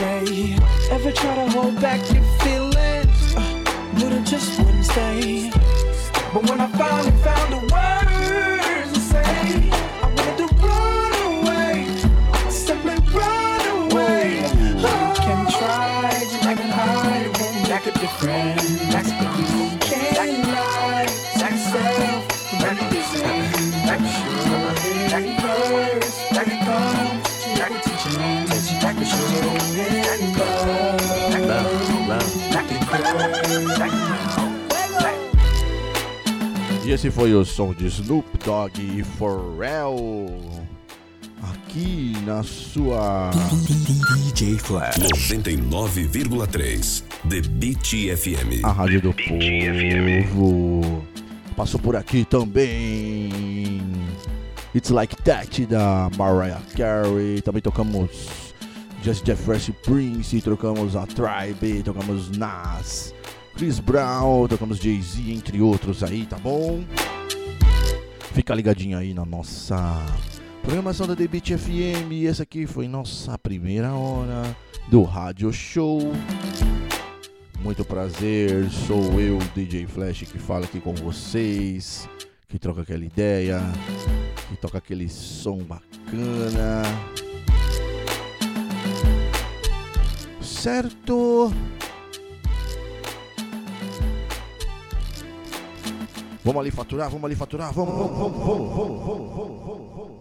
[0.06, 0.56] way.
[0.90, 5.50] Ever try to hold back your feelings, uh, but it just wouldn't stay.
[6.32, 9.70] But when I finally found the words to say,
[10.04, 11.72] I wanted to run away,
[12.50, 14.24] simply run away.
[14.78, 18.60] I can try to act hide, won't act different.
[18.98, 19.15] Act
[36.96, 40.30] esse foi o som de Snoop Dogg e Pharrell.
[41.42, 43.30] Aqui na sua.
[44.16, 48.64] DJ Flash 99,3 The Beat FM.
[48.64, 51.04] A Rádio do Povo.
[51.54, 53.82] Passou por aqui também.
[54.74, 57.42] It's Like That da Mariah Carey.
[57.42, 58.54] Também tocamos
[59.02, 60.40] Just Jeff Fresh Prince.
[60.40, 61.82] Trocamos a Tribe.
[61.82, 63.14] Tocamos Nas.
[63.56, 64.46] Chris Brown.
[64.46, 66.84] Tocamos Jay-Z, entre outros aí, tá bom?
[68.34, 70.04] Fica ligadinho aí na nossa
[70.62, 72.12] programação da The Beat FM.
[72.12, 74.54] E essa aqui foi nossa primeira hora
[74.88, 76.00] do Rádio Show.
[77.60, 82.06] Muito prazer, sou eu, DJ Flash, que fala aqui com vocês,
[82.46, 83.60] que troca aquela ideia,
[84.50, 86.82] que toca aquele som bacana.
[90.42, 91.50] Certo?
[96.46, 100.14] Vamos ali faturar, vamos ali faturar, vamos, vamos, vamos, vamos, vamos, vamos, vamos, vamos, vamos.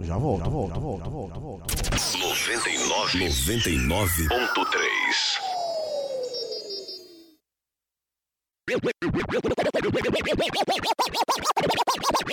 [0.00, 1.66] Já volto, volto, volto, volto, volto.
[3.14, 4.30] 99 99.3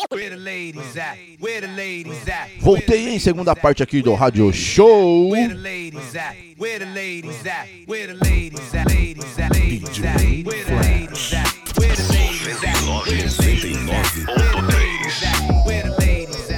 [0.10, 1.20] Where the ladies at?
[1.40, 2.50] Where the ladies at?
[2.62, 5.30] Voltei em segunda parte aqui do Rádio Show.
[5.30, 5.56] Where the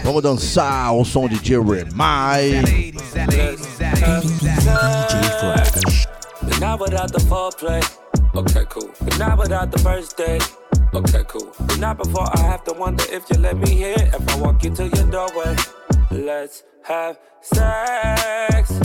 [0.03, 1.91] Vamos dançar ao som de Jeremih.
[6.41, 7.81] But not without the foreplay.
[8.35, 8.89] Okay, cool.
[9.01, 10.43] But not without the first date.
[10.93, 11.51] Okay, cool.
[11.59, 13.99] But not before I have to wonder if you let me in.
[13.99, 15.55] If I walk into your doorway,
[16.11, 18.79] let's have sex.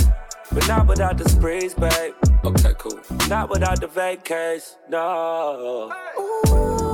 [0.53, 2.15] But not without the sprees, babe.
[2.45, 3.01] Okay, cool.
[3.29, 5.91] Not without the vacays, no.
[6.47, 6.94] It's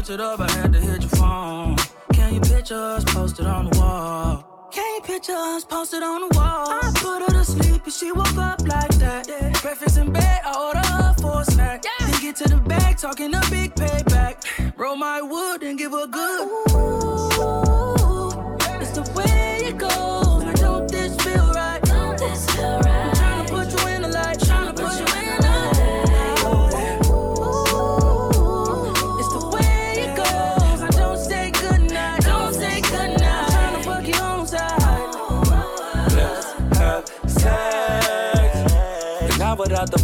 [0.00, 1.76] Switch it up, I had to hit your phone.
[2.14, 4.70] Can you picture us posted on the wall?
[4.72, 6.70] Can you picture us posted on the wall?
[6.70, 9.28] I put her to sleep and she woke up like that.
[9.28, 9.50] Yeah.
[9.60, 11.84] Breakfast in bed, I order her for a snack.
[11.84, 12.06] Yeah.
[12.06, 14.72] Then get to the bag, talking a big payback.
[14.78, 16.48] Roll my wood and give her good.
[16.64, 17.69] It's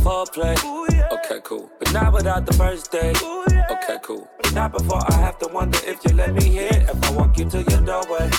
[0.06, 1.12] without the foreplay.
[1.12, 1.70] Okay, cool.
[1.78, 3.20] But not without the first date.
[3.70, 4.28] Okay, cool.
[4.42, 6.82] But not before I have to wonder if you let me in.
[6.82, 8.30] If I walk you to your doorway,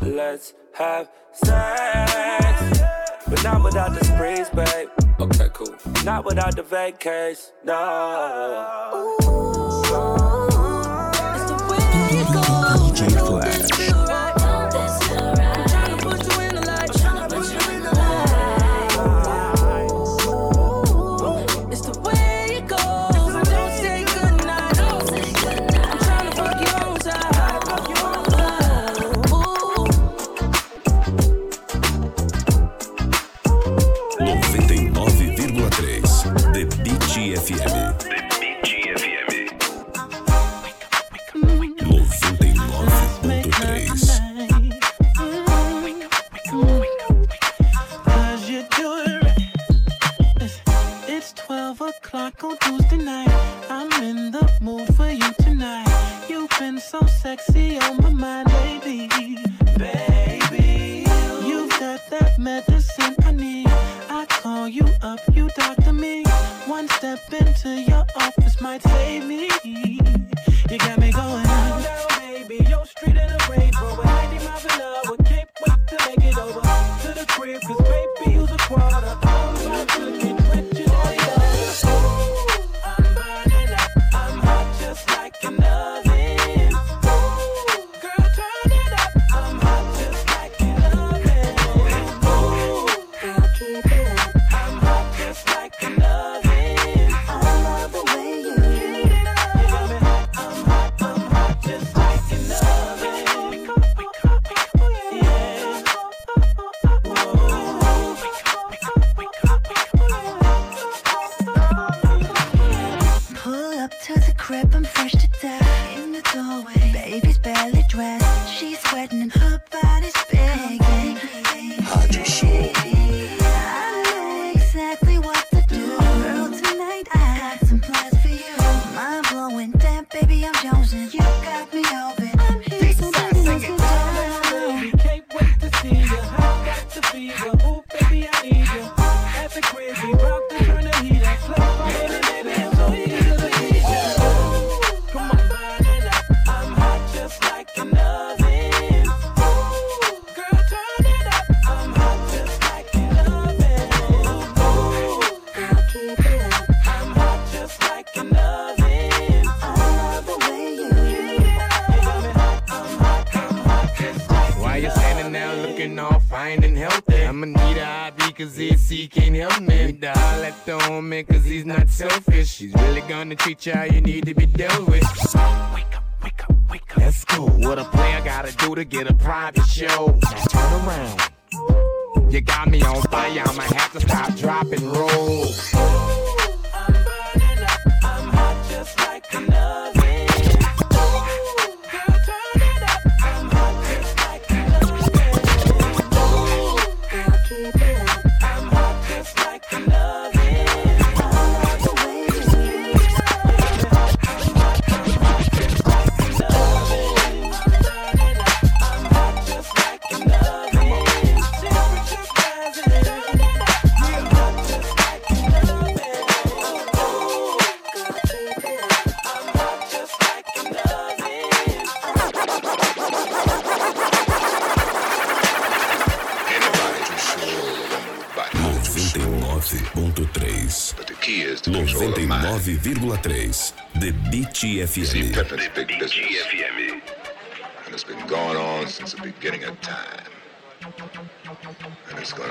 [0.00, 2.80] let's have sex.
[3.28, 4.88] But not without the sprees, babe.
[5.20, 5.74] Okay, cool.
[6.04, 9.16] Not without the vacays, no.
[12.94, 13.71] DJ Flash.
[57.36, 58.01] sexy oh on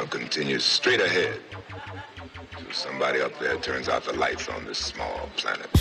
[0.01, 1.39] tunnel continues straight ahead.
[2.55, 5.80] So somebody up there turns out the lights on this small planet.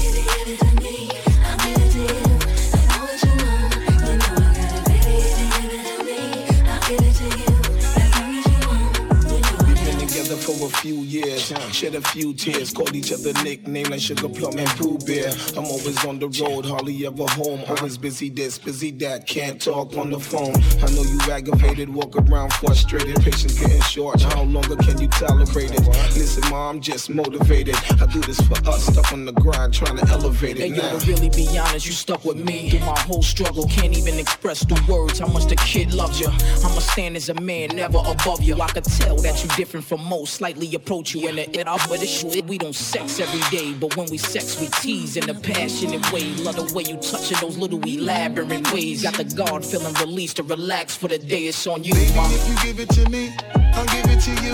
[10.63, 14.69] a few years, shed a few tears, called each other nicknames like Sugar Plum and
[14.71, 15.31] Pooh Bear.
[15.57, 17.61] I'm always on the road, hardly ever home.
[17.67, 20.55] Always busy this, busy that, can't talk on the phone.
[20.83, 24.21] I know you aggravated, walk around frustrated, patience getting short.
[24.21, 25.87] How longer can you tolerate it?
[26.15, 27.75] Listen, mom, I'm just motivated.
[27.99, 30.81] I do this for us, stuck on the grind, trying to elevate it Hey, yo,
[30.81, 30.97] now.
[30.97, 33.65] to really be honest, you stuck with me through my whole struggle.
[33.67, 36.27] Can't even express the words how much the kid loves you.
[36.27, 38.59] I'ma stand as a man, never above you.
[38.61, 41.89] I could tell that you different from most, slightly approach you in the it off
[41.89, 42.45] with the shit.
[42.45, 46.23] We don't sex every day, but when we sex, we tease in a passionate way.
[46.43, 49.03] Love the way you touch it, those little elaborate ways.
[49.03, 51.47] Got the guard feeling released to relax for the day.
[51.47, 52.31] It's on you, Baby, mom.
[52.33, 53.31] if you give it to me,
[53.75, 54.53] I'll give it to you.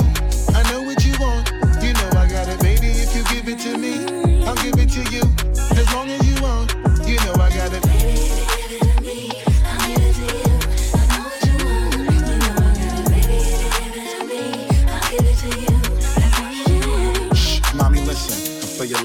[0.53, 1.49] I know what you want,
[1.81, 2.59] you know I got it.
[2.59, 5.23] Baby, if you give it to me, I'll give it to you.
[5.77, 6.36] As long as you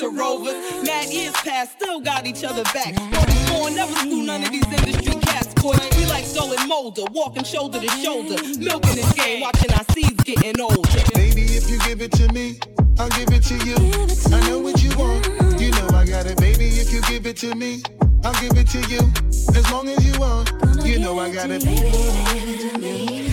[0.00, 0.54] to Rovers.
[0.82, 2.96] Mad years past, still got each other back.
[3.12, 5.76] Rolling on, never screw none of these industry cats, boy.
[5.96, 10.58] We like stolen molder, walking shoulder to shoulder, milking this game, watching our seeds getting
[10.58, 10.88] older.
[11.14, 12.58] Baby, if you give it to me,
[12.98, 13.76] I'll give it to you.
[14.34, 16.38] I know what you want, you know I got it.
[16.38, 17.82] Baby, if you give it to me,
[18.24, 19.00] I'll give it to you.
[19.54, 20.50] As long as you want,
[20.82, 21.62] you know I got it.
[21.62, 23.29] Baby, if you give it to me,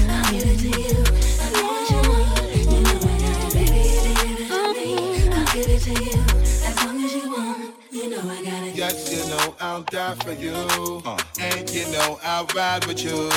[9.78, 11.04] I'll die for you.
[11.06, 11.20] Uh.
[11.40, 13.30] And you know I'll ride with you.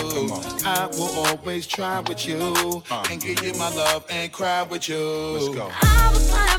[0.64, 2.82] I will always try with you.
[2.90, 3.04] Uh.
[3.10, 4.96] And give you my love and cry with you.
[4.96, 6.49] Let's go.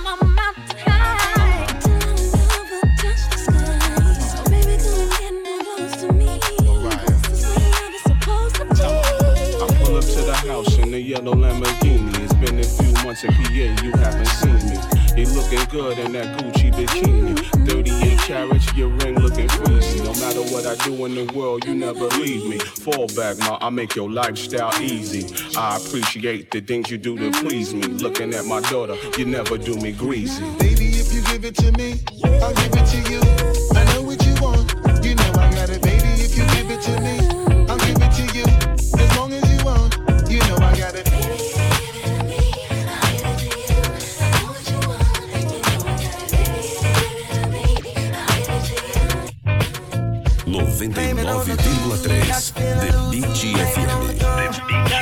[10.93, 12.19] In the yellow Lamborghini.
[12.19, 14.77] It's been a few months in PA, you haven't seen me.
[15.15, 17.37] You looking good in that Gucci bikini.
[17.65, 20.03] 38 carats, your ring looking freezy.
[20.03, 22.59] No matter what I do in the world, you never leave me.
[22.59, 25.33] Fall back, ma, I make your lifestyle easy.
[25.57, 27.83] I appreciate the things you do to please me.
[27.83, 30.43] Looking at my daughter, you never do me greasy.
[30.59, 32.01] Baby, if you give it to me,
[32.41, 33.70] I'll give it to you.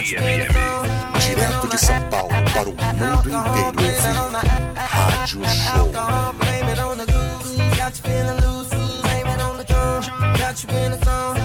[0.10, 3.94] Direto de São Paulo para o mundo inteiro ouvir.
[4.76, 5.92] Rádio Show.
[10.38, 11.39] Got you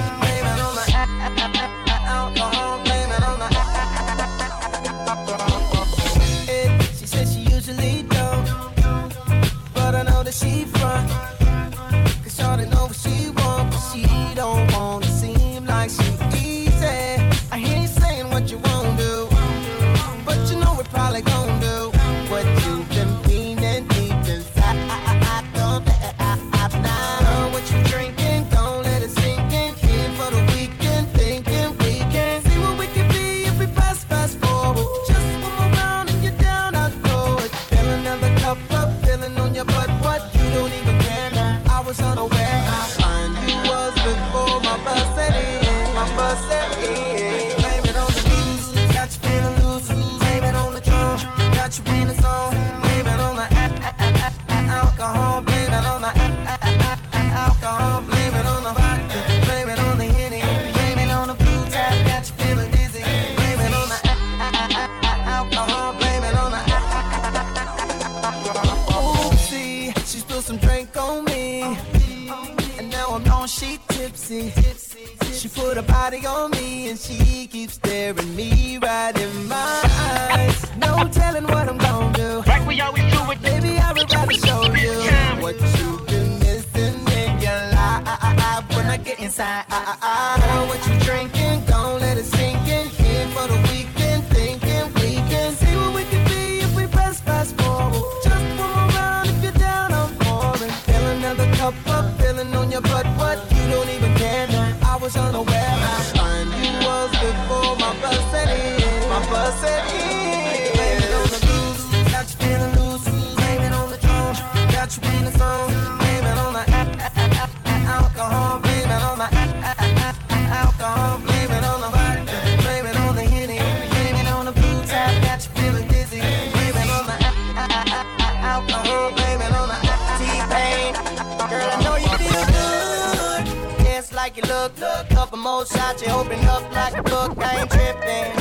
[134.35, 135.09] Dance like you look.
[135.11, 137.37] Couple more shots, you open up like a book.
[137.39, 138.33] I ain't tripping.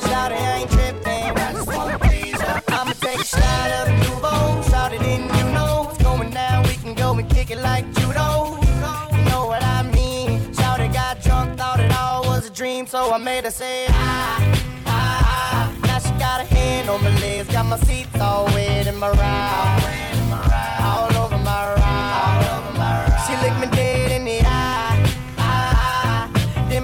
[0.00, 1.38] Shout it, I ain't tripping.
[1.38, 2.60] I just wanna please ya.
[2.68, 4.62] I'ma take a shot of the nouveau.
[4.70, 6.62] Shout it in, you know what's going down.
[6.64, 8.58] We can go and kick it like judo.
[9.16, 10.52] You know what I mean?
[10.54, 13.86] Shout it, got drunk, thought it all was a dream, so I made her say
[13.88, 14.54] ah.
[14.86, 15.78] ah, ah.
[15.82, 19.10] Now she got a hand on my legs, got my seats all wet in my
[19.10, 19.82] ride.
[20.80, 21.90] All over my ride.
[23.26, 23.79] She licked me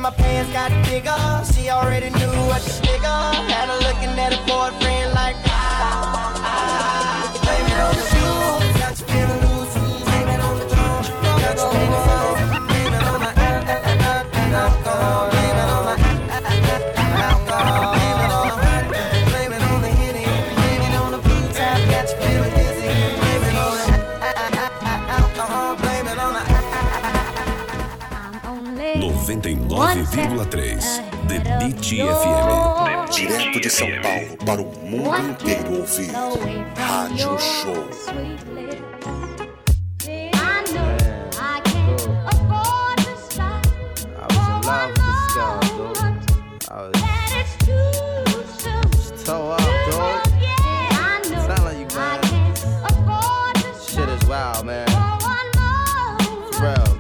[0.07, 1.19] my pants got bigger.
[1.53, 3.23] She already knew what to figure.
[3.51, 5.46] Had her looking at her boyfriend like
[30.37, 33.11] 99,3 The Beat FM.
[33.11, 36.11] Direto de São Paulo para o mundo inteiro ouvir.
[36.77, 37.89] Rádio Show.
[44.13, 45.99] I was in love with this girl, dude.
[46.69, 46.73] I
[48.93, 50.21] was toe up, dude.
[51.47, 52.21] Telling you, man.
[53.89, 54.87] Shit is wild, man.
[56.53, 56.93] For real.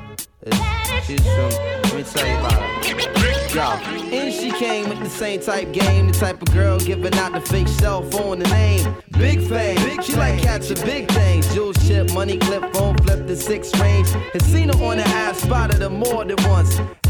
[0.43, 3.26] It's, she's from, let me tell you about her.
[3.57, 7.33] Yo, and she came with the same type game, the type of girl giving out
[7.33, 8.95] the fake cell phone, the name.
[9.13, 11.55] Big fame, she like catching big things.
[11.55, 14.11] Jewel chip, money clip, phone flip, the six range.
[14.35, 16.79] And seen her on the ass, spotted her more than once.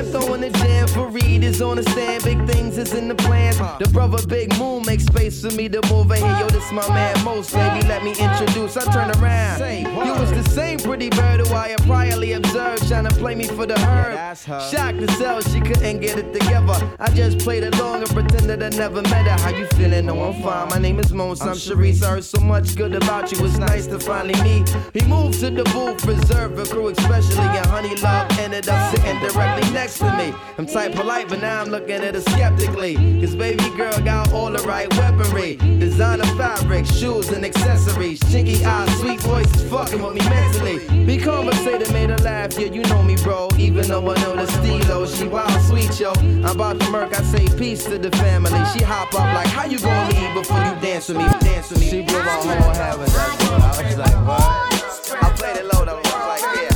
[0.00, 2.24] Fam throwing the jam for Reed is on the stand.
[2.24, 3.58] Big things is in the plans.
[3.58, 6.38] The brother Big Moon makes space for me to move in here.
[6.40, 7.86] Yo, this my man Most, baby.
[7.86, 8.76] Let me introduce.
[8.76, 9.60] I turn around.
[10.06, 13.44] You was the same pretty bird who I had priorly observed, trying to play me
[13.44, 14.36] for the herb.
[14.70, 16.78] Shocked to sell, she couldn't get it together.
[16.98, 19.38] I just played along and pretended I never met her.
[19.42, 20.06] How you feeling?
[20.06, 20.68] No, I'm fine.
[20.68, 21.42] My name is Mos.
[21.42, 22.02] I'm Sharice.
[22.02, 23.44] I heard so much good about you.
[23.44, 24.68] It's nice to finally meet.
[24.94, 29.18] He moved to the booth, preserve a crew, especially and Honey Love ended up sitting
[29.20, 30.34] directly next to me.
[30.58, 32.94] I'm type polite, but now I'm looking at her skeptically.
[33.20, 35.56] Cause baby girl got all the right weaponry.
[35.56, 38.20] Designer fabric, shoes and accessories.
[38.20, 41.04] Chinky eyes, sweet voice is fucking with me mentally.
[41.04, 42.58] Be conversated, made her laugh.
[42.58, 43.48] Yeah, you know me, bro.
[43.58, 46.12] Even though I know the stilo, she wild sweet, yo.
[46.12, 48.64] I'm about to murk, I say peace to the family.
[48.72, 51.24] She hop up like, how you gonna leave before you dance with me?
[51.40, 51.90] Dance with me.
[51.90, 53.08] She blew my whole heaven.
[53.10, 55.22] I was like, what?
[55.22, 56.00] I played it low though.
[56.02, 56.69] I was like, yeah,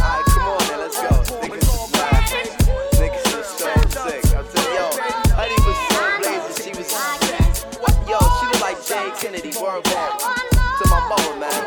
[9.21, 9.51] Kennedy.
[9.61, 11.65] Word back to my mama, man.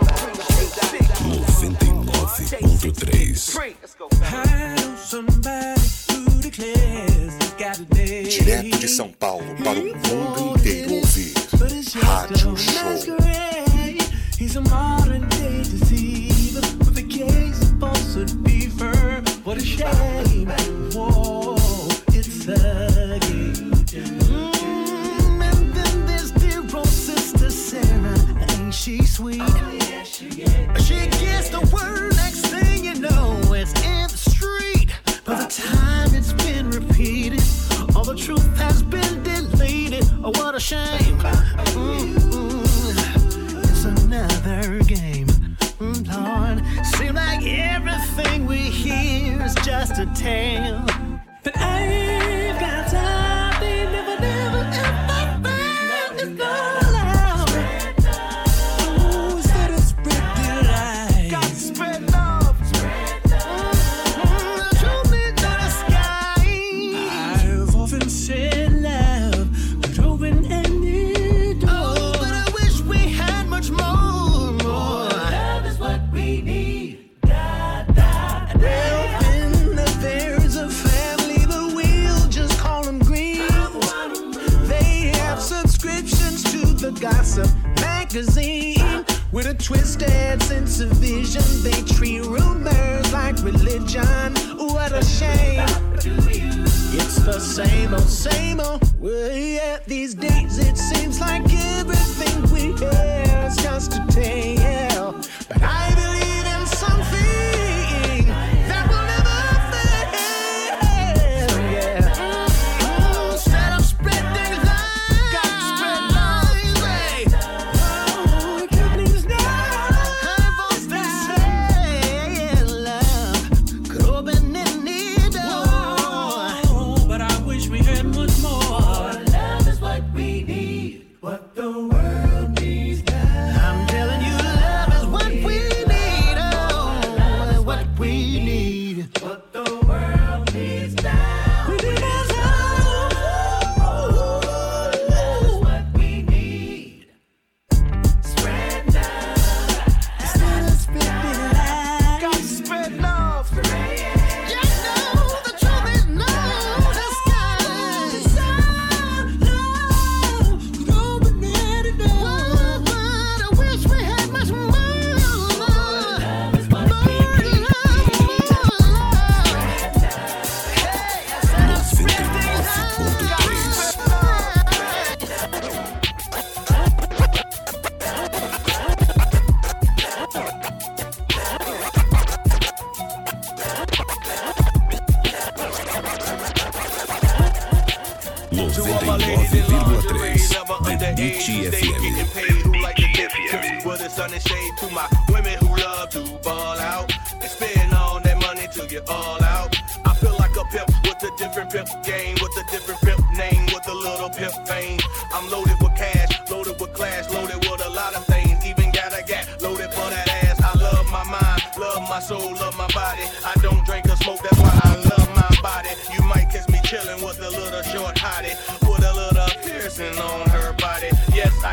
[0.48, 0.88] She was that.
[1.58, 3.36] 99,3
[8.30, 11.34] Direto de São Paulo para o mundo inteiro ouvir.
[12.04, 13.18] Rádio Show.
[14.40, 19.22] He's a modern day deceiver with a case of falsehood beaver.
[19.44, 20.37] What a shame.
[40.58, 41.20] a shame.
[41.76, 42.64] Mm-mm.
[43.64, 45.28] It's another game.
[45.28, 45.94] Mm-hmm.
[45.94, 50.57] Mm, Lord, seems like everything we hear is just a tale.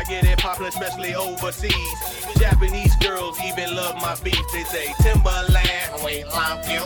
[0.07, 1.99] get it poppin', especially overseas.
[2.37, 4.51] Japanese girls even love my beats.
[4.51, 6.83] They say Timbaland, we love you.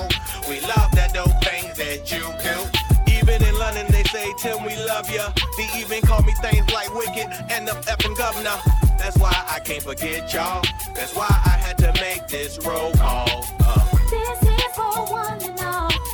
[0.47, 3.13] We love that dope things that you do.
[3.17, 5.31] Even in London, they say Tim, we love ya.
[5.57, 8.57] They even call me things like wicked and the effing governor.
[8.97, 10.63] That's why I can't forget y'all.
[10.95, 13.45] That's why I had to make this roll call.
[13.59, 13.97] Uh.
[14.09, 16.08] This is for one and all.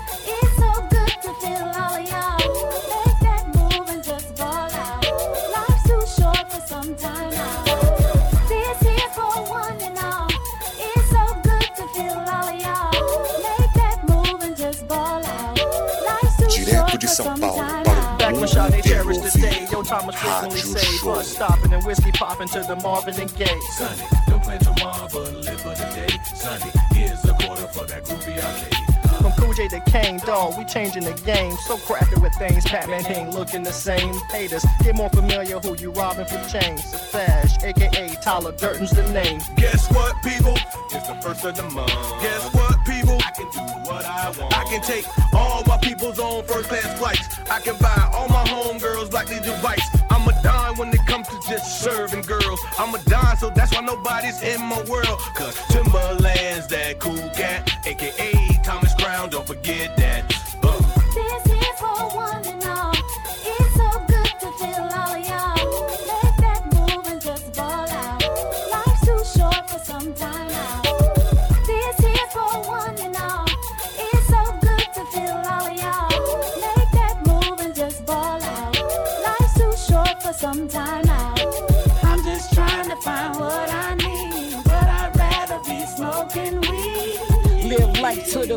[18.46, 19.68] a shot they cherish today.
[19.72, 21.04] Yo, is frequently saved.
[21.04, 23.60] fun stopping and whiskey popping to the Marvin and Gaye.
[23.72, 26.20] Sunday, don't play tomorrow, but live for today.
[26.34, 28.86] Sunday, here's a quarter for that groovy I
[29.26, 31.58] from Cool J to Kane, dog, we changing the game.
[31.66, 34.14] So crafted with things, Batman ain't looking the same.
[34.30, 36.84] Haters, get more familiar who you robbing for change.
[36.92, 39.42] The Fash, aka Tyler Durden's the name.
[39.56, 40.54] Guess what, people?
[40.92, 41.90] It's the first of the month.
[42.22, 43.18] Guess what, people?
[43.18, 44.56] I can do what I want.
[44.56, 47.28] I can take all my peoples own first class flights.
[47.50, 48.35] I can buy all my
[48.66, 49.88] homegirls like the device.
[50.10, 52.60] I'm a die when it comes to just serving girls.
[52.80, 55.20] I'm a die, so that's why nobody's in my world.
[55.38, 58.34] Cause Timbaland's that cool cat, aka
[58.64, 60.05] Thomas Crown, don't forget that.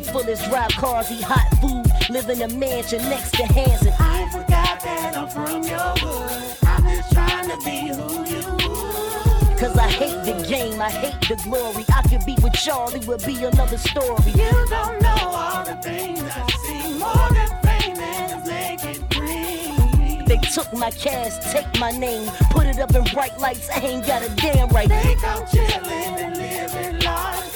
[0.01, 3.93] the fullest, ride cars, eat hot food, live in a mansion next to Hanson.
[3.99, 6.57] I forgot that I'm from your hood.
[6.63, 9.59] I'm just trying to be who you would.
[9.59, 11.85] Cause I hate the game, I hate the glory.
[11.93, 14.31] I could be with y'all, it would be another story.
[14.31, 20.29] You don't know all the things I see, more than fame and naked.
[20.29, 23.69] They took my cash, take my name, put it up in bright lights.
[23.71, 24.89] I ain't got a damn right.
[24.89, 27.48] Think I'm chillin' and living life.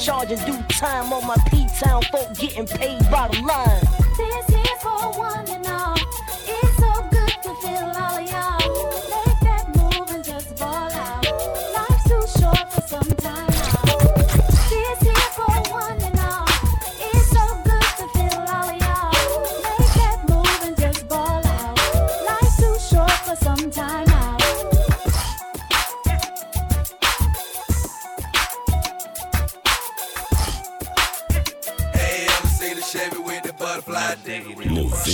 [0.00, 1.12] charge in due time.
[1.12, 3.99] on my P-Town folk getting paid by the line.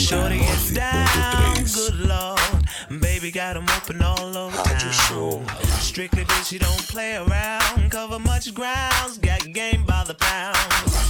[0.07, 3.01] Shorty is down, good lord.
[3.01, 5.45] Baby got them open all over town.
[5.81, 7.91] Strictly bitch, she don't play around.
[7.91, 10.57] Cover much grounds, got game by the pound.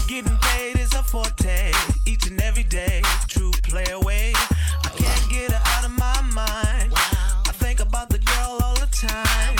[0.08, 1.72] Getting paid is a forte,
[2.06, 3.02] each and every day.
[3.28, 4.32] True play away.
[4.34, 6.94] I can't get her out of my mind.
[6.96, 9.58] I think about the girl all the time.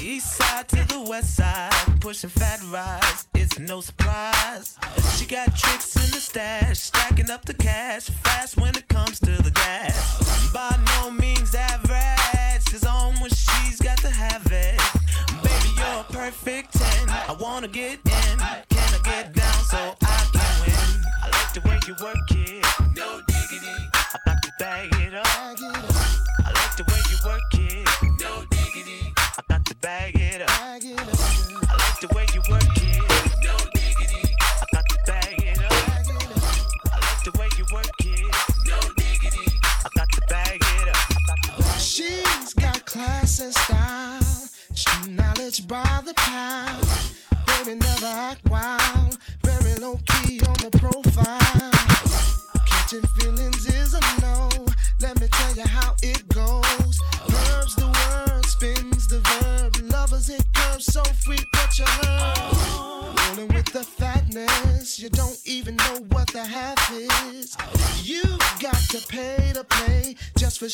[0.00, 4.76] East side to the west side, pushing fat rides it's no surprise.
[5.16, 9.42] She got tricks in the stash, stacking up the cash fast when it comes to
[9.42, 10.52] the gas.
[10.52, 14.80] By no means average, is on when she's got to have it.
[15.42, 17.08] Baby, you're a perfect 10.
[17.08, 18.27] I wanna get in.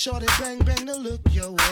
[0.05, 1.64] Shorty bang bang the look your.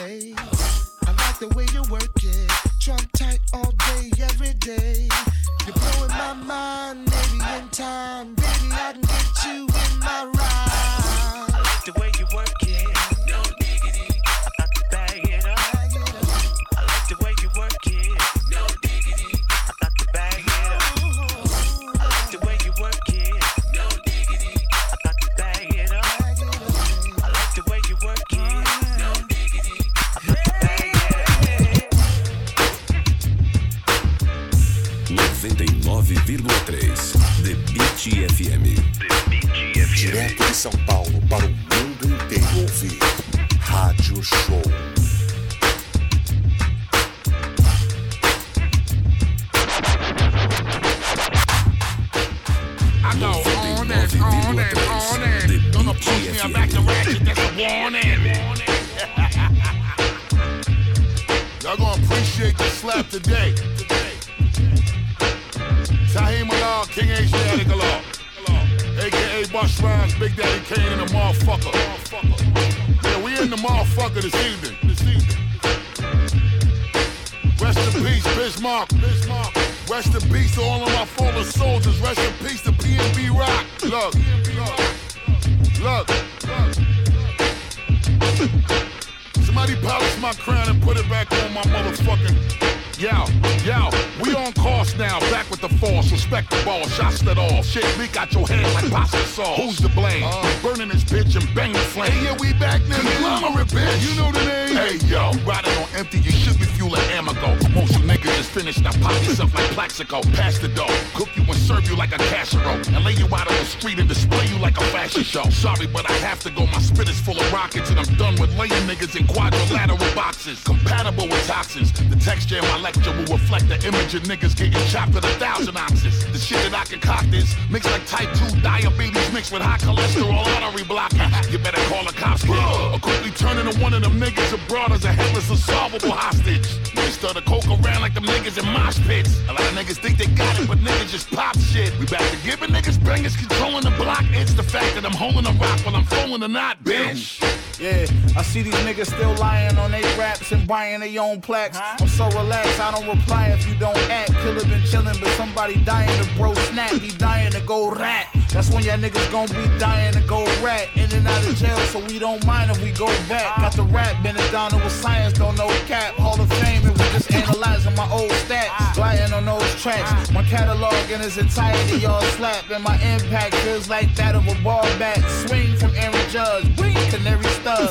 [123.85, 126.25] Image of niggas getting chopped at a thousand ounces.
[126.31, 130.45] The shit that I concoct is mixed like type 2 diabetes mixed with high cholesterol
[130.63, 131.51] artery blockage.
[131.51, 132.55] You better call the cops, kid.
[132.55, 136.67] Or quickly turn into one of them niggas abroad as a helpless, unsolvable hostage.
[136.93, 139.39] They start to coke around like them niggas in mosh pits.
[139.49, 141.97] A lot of niggas think they got it, but niggas just pop shit.
[141.99, 144.23] We back to giving niggas bangers controlling the block.
[144.31, 147.41] It's the fact that I'm holding a rock while I'm falling the knot, bitch.
[147.79, 148.05] Yeah,
[148.37, 151.77] I see these niggas still lying on they raps and buying their own plaques.
[151.81, 154.31] I'm so relaxed, I don't reply if you don't act.
[154.41, 156.91] Killer been chillin', but somebody dying to bro snap.
[156.91, 158.27] He dying to go rat.
[158.51, 160.87] That's when y'all niggas gon' be dying to go rat.
[160.95, 163.57] In and out of jail, so we don't mind if we go back.
[163.57, 166.13] Got the rap, been it down with science, don't know cap.
[166.15, 166.92] Hall of Fame,
[167.31, 168.95] analyzing my old stats.
[168.95, 170.31] Gliding on those tracks.
[170.31, 172.69] My catalog in its entirety, y'all slap.
[172.69, 175.19] And my impact feels like that of a ball bat.
[175.47, 177.89] Swing from Aaron Judge, bring canary stud.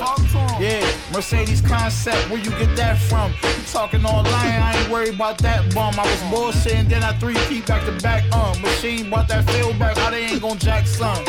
[0.60, 3.32] Yeah, Mercedes concept, where you get that from?
[3.42, 5.94] You talking online, I ain't worried about that bum.
[5.98, 8.24] I was bullshitting, then I three peat back to back.
[8.32, 11.24] Uh, machine brought that feel back, how they ain't gon' jack some.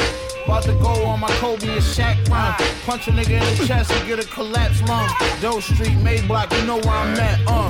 [0.45, 2.53] About to go on my Kobe and Shaq run.
[2.85, 5.09] Punch a nigga in the chest and get a collapsed lung.
[5.41, 7.39] Doe Street, Mayblock, you know where I'm at.
[7.47, 7.69] Uh,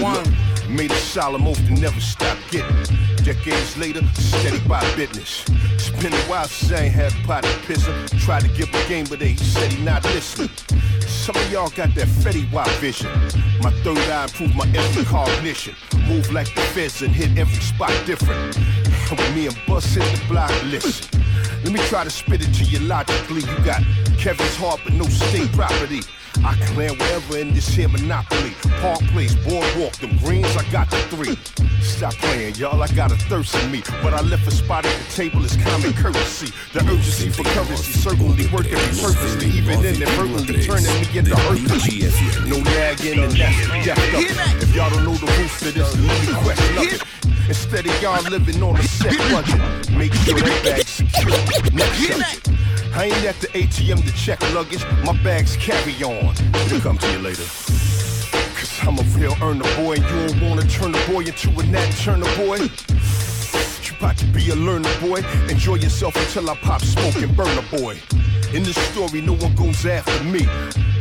[0.00, 0.51] one.
[0.72, 2.74] Made a solemn oath to never stop getting.
[3.22, 5.44] Decades later, steady by business.
[5.74, 7.92] It's been a while since I ain't had pot and pisser.
[8.24, 10.48] Tried to give a game, but they said he not listening.
[11.00, 13.10] Some of y'all got that Fetty Wap vision.
[13.60, 15.74] My third eye improved my every cognition.
[16.08, 18.58] Move like the feds and hit every spot different.
[19.10, 21.20] And when me and Bus hit the block, listen.
[21.64, 23.42] Let me try to spit it to you logically.
[23.42, 23.82] You got
[24.16, 26.00] Kevin's heart, but no state property.
[26.44, 28.52] I land wherever in this here monopoly.
[28.80, 31.36] Park Place, Boardwalk, them greens, I got the three.
[31.80, 33.82] Stop playing, y'all, I got a thirst in me.
[34.02, 36.52] But I left a spot at the table is common courtesy.
[36.72, 39.48] The urgency for currency, certainly working purposely.
[39.50, 42.50] Even inadvertently turning me into earthly.
[42.50, 44.62] No nagging, and that's death.
[44.62, 47.02] If y'all don't know the roots to this, let me question it.
[47.48, 51.30] Instead of y'all living on a set budget, make sure that bag's secure.
[51.72, 52.52] Next.
[52.94, 54.84] I ain't at the ATM to check luggage.
[55.04, 56.31] My bags carry on.
[56.66, 57.44] It'll come to you later.
[58.56, 61.62] Cause I'm a real earner boy, and you don't wanna turn the boy into a
[61.66, 62.58] nat turner boy.
[62.58, 65.22] You about to be a learner boy.
[65.48, 67.98] Enjoy yourself until I pop smoke and burn a boy.
[68.54, 70.46] In this story, no one goes after me.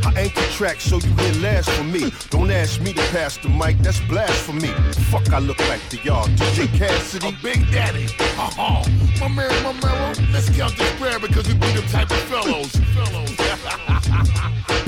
[0.03, 2.11] I anchor track so you hear last for me.
[2.29, 4.69] Don't ask me to pass the mic, that's blasphemy.
[5.11, 6.27] Fuck, I look like to y'all.
[6.29, 7.27] DJ Cassidy.
[7.27, 8.05] A Big Daddy.
[8.37, 8.83] Uh-huh.
[9.19, 10.13] My man, my mellow.
[10.31, 12.71] Let's count this prayer because we be the type of fellows.
[12.95, 14.77] Fellows.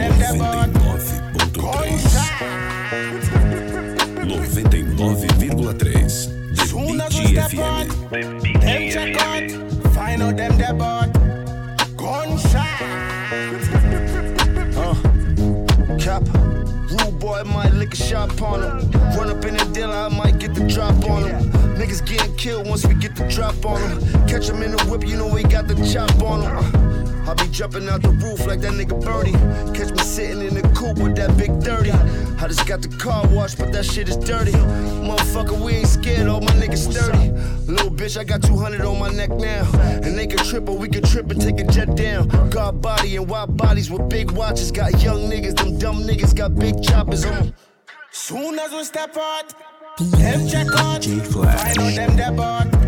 [0.00, 2.00] 99,3
[6.56, 7.88] The Soon as we step FM.
[8.60, 9.50] them check out,
[9.92, 11.12] find out them out.
[11.98, 12.80] Gunshot.
[14.74, 14.94] Uh,
[15.98, 16.22] cap.
[16.90, 18.90] Rude boy might lick a shot on him.
[19.16, 21.52] Run up in the dealer, I might get the drop on him.
[21.76, 24.00] Niggas getting killed once we get the drop on him.
[24.26, 26.56] Catch him in the whip, you know we got the chop on him.
[26.56, 26.62] Uh,
[27.28, 29.32] I be jumping out the roof like that nigga Birdie.
[29.76, 31.90] Catch me sitting in the coupe with that big 30.
[31.92, 34.52] I just got the car washed, but that shit is dirty.
[34.52, 37.30] Motherfucker, we ain't scared, all my niggas sturdy.
[37.70, 39.70] Little bitch, I got 200 on my neck now.
[40.02, 42.28] And they can trip or we can trip and take a jet down.
[42.50, 44.72] God body and wide bodies with big watches.
[44.72, 47.54] Got young niggas, them dumb niggas got big choppers on 'em.
[48.12, 49.54] Soon as we step out,
[49.98, 52.79] them check out, find out them that bought.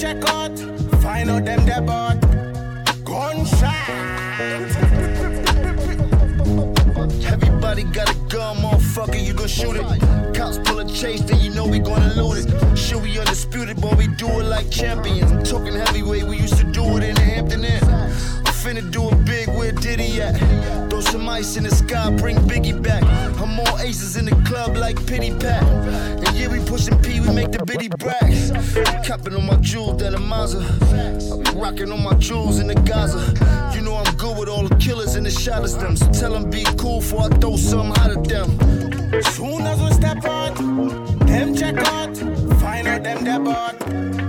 [0.00, 0.58] Check out,
[1.02, 2.18] find out them that bought.
[3.04, 3.90] Gunshot.
[7.30, 10.34] Everybody got a gun, motherfucker, you gon' shoot it.
[10.34, 12.78] Cops pull a chase, then you know we gonna loot it.
[12.78, 15.30] Shit, we undisputed, but we do it like champions.
[15.32, 18.29] I'm talking heavyweight, we used to do it in the Hampton Inn.
[18.60, 20.36] Finna do it big, where Diddy at?
[20.90, 23.02] Throw some ice in the sky, bring Biggie back.
[23.40, 25.62] I'm more aces in the club like Pity Pat.
[25.62, 28.52] And yeah, we pushing P, we make the bitty bracks.
[29.08, 30.60] Copping on my jewels, that a Mazda.
[30.60, 33.18] I be rocking on my jewels in the Gaza.
[33.74, 35.96] You know I'm good with all the killers and the shotters them.
[35.96, 39.22] So tell them be cool before I throw something hot at them.
[39.22, 40.54] Soon as we step out,
[41.26, 42.14] them check out,
[42.60, 44.19] find out them that bought.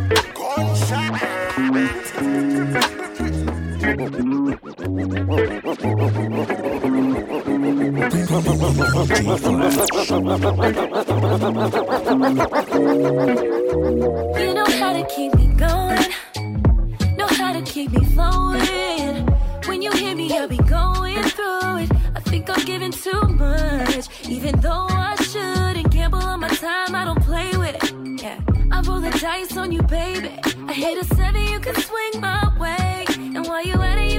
[29.21, 30.31] Dice on you, baby.
[30.67, 32.90] I hit a seven, you can swing my way.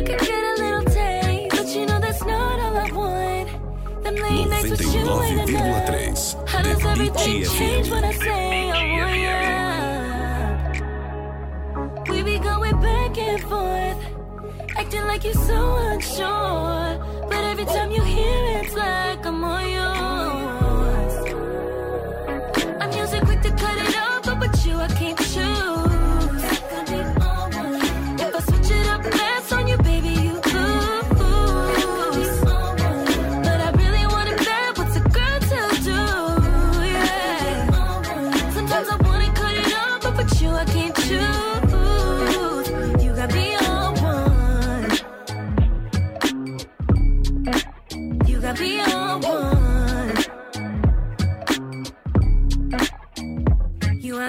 [0.02, 1.48] 99,3
[6.48, 8.22] How does The everything Beat change when I GFM.
[8.22, 9.16] say I want
[12.06, 12.12] ya?
[12.12, 14.04] We be going back and forth,
[14.76, 16.98] acting like you're so unsure.
[17.28, 20.01] But every time you hear it, it's like I'm yours.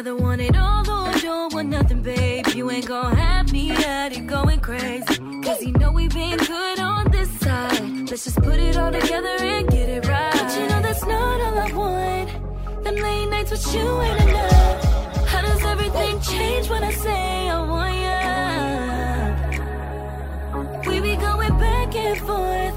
[0.03, 2.45] You either want it all or don't want nothing, babe.
[2.47, 5.15] You ain't gonna have me at it going crazy.
[5.41, 8.09] Cause you know we've been good on this side.
[8.09, 10.33] Let's just put it all together and get it right.
[10.33, 12.83] But you know that's not all I want.
[12.83, 14.83] Them late nights with you ain't enough.
[15.29, 18.19] How does everything change when I say I want ya?
[20.85, 22.75] We be going back and forth,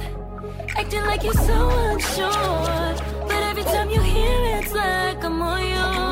[0.76, 2.94] acting like you're so unsure.
[3.26, 6.05] But every time you hear it, it's like I'm all yours.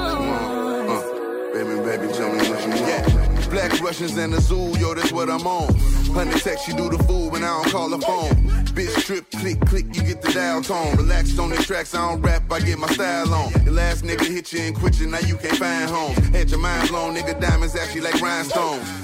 [3.54, 5.72] Black Russians and zoo, yo, that's what I'm on.
[6.12, 8.34] Honey text, you do the fool when I don't call the phone.
[8.74, 10.96] Bitch strip, click, click, you get the dial tone.
[10.96, 13.52] Relaxed on the tracks, I don't rap, I get my style on.
[13.64, 16.16] The last nigga hit you and quit you, now you can't find home.
[16.34, 19.03] Had your mind blown, nigga, diamonds actually like rhinestones.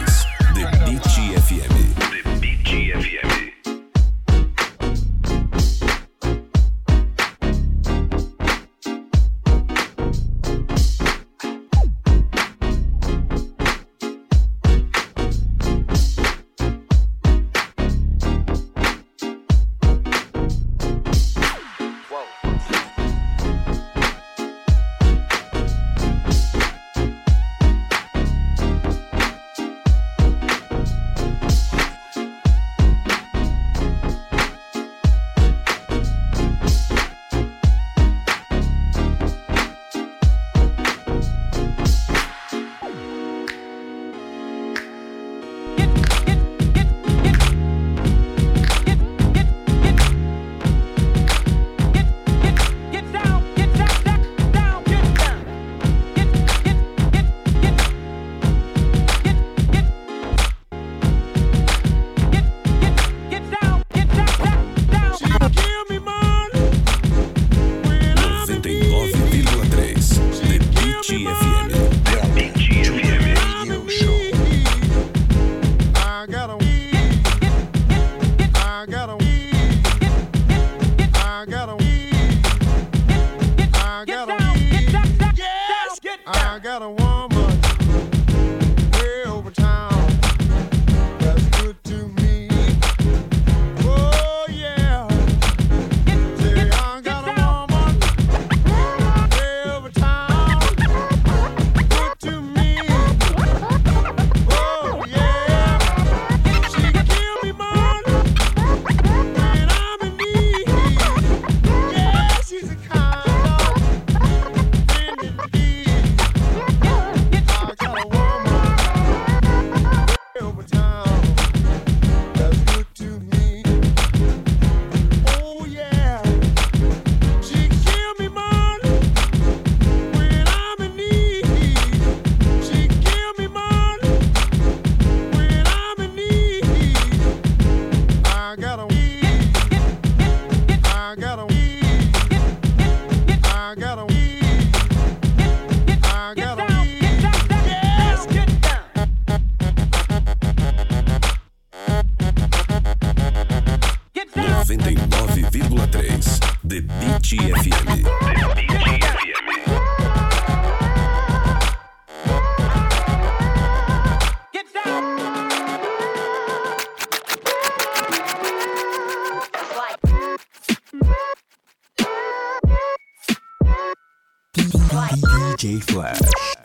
[174.91, 176.60] DJ Flash.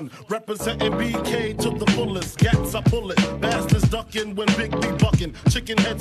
[0.00, 1.39] one, representing BK.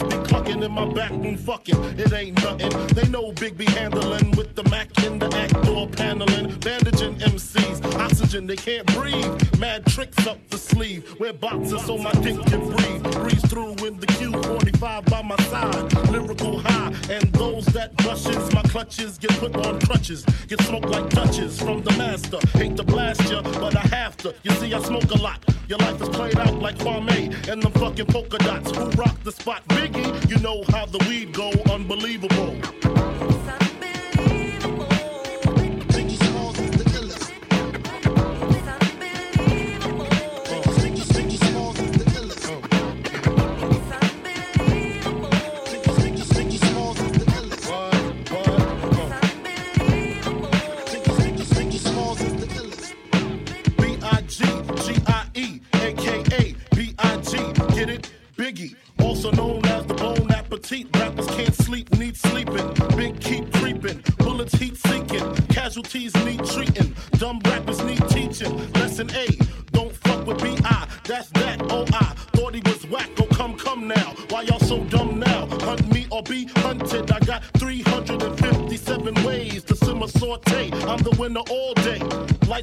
[0.10, 1.82] be clucking in my back room fucking.
[1.98, 2.88] It ain't nothing.
[2.88, 7.96] They know Big B handling with the Mac in the act door paneling, bandaging MCs.
[7.96, 9.60] Oxygen they can't breathe.
[9.60, 11.16] Mad tricks up the sleeve.
[11.20, 13.04] Wear boxes so my dick can breathe.
[13.14, 16.10] Breeze through in the Q45 by my side.
[16.10, 16.94] Lyrical high.
[17.10, 20.26] And those that brushes my clutches get put on crutches.
[20.48, 22.40] Get smoked like touches from the master.
[22.58, 24.34] Hate to blast ya, but I have to.
[24.44, 25.44] You see, I smoke a lot.
[25.68, 28.76] Your life is played out like Kwame and the fucking polka dots.
[28.76, 29.68] Who rock the spot?
[29.68, 29.99] Biggie.
[30.28, 32.56] You know how the weed go, unbelievable.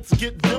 [0.09, 0.56] Lights get dimmer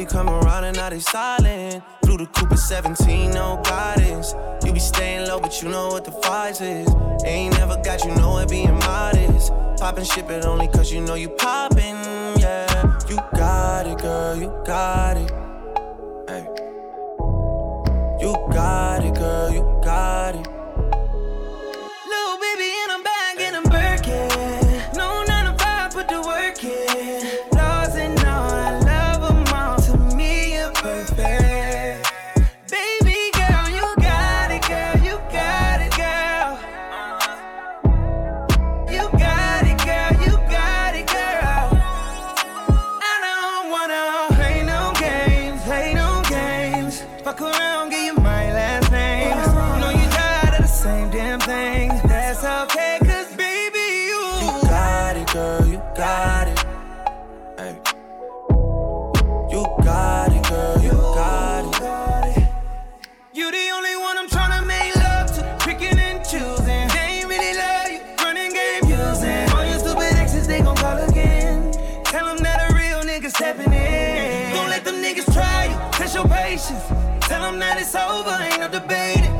[0.00, 1.82] you come around and now they silent.
[2.02, 4.34] Through the Cooper 17, no guidance.
[4.64, 6.88] You be staying low, but you know what the price is.
[7.24, 9.52] Ain't never got you know it being modest.
[9.78, 11.96] Poppin' ship it only cause you know you poppin',
[12.40, 12.98] yeah.
[13.08, 15.30] You got it, girl, you got it.
[16.28, 16.46] Hey.
[18.20, 19.69] You got it, girl, you
[76.60, 77.28] patience.
[77.28, 79.39] Tell them that it's over, ain't no debating.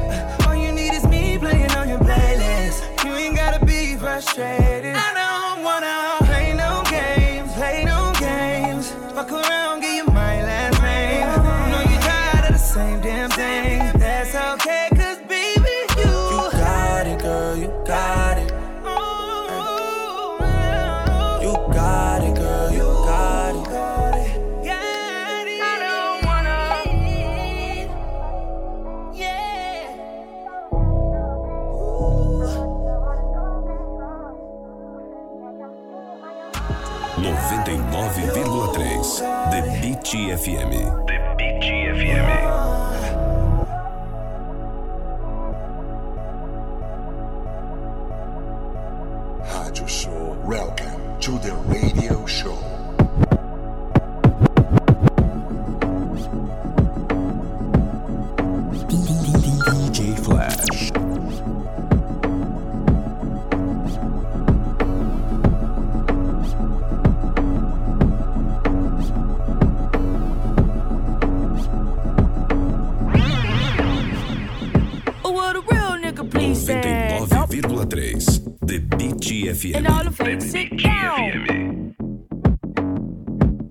[79.63, 81.95] And all the fakes sit down.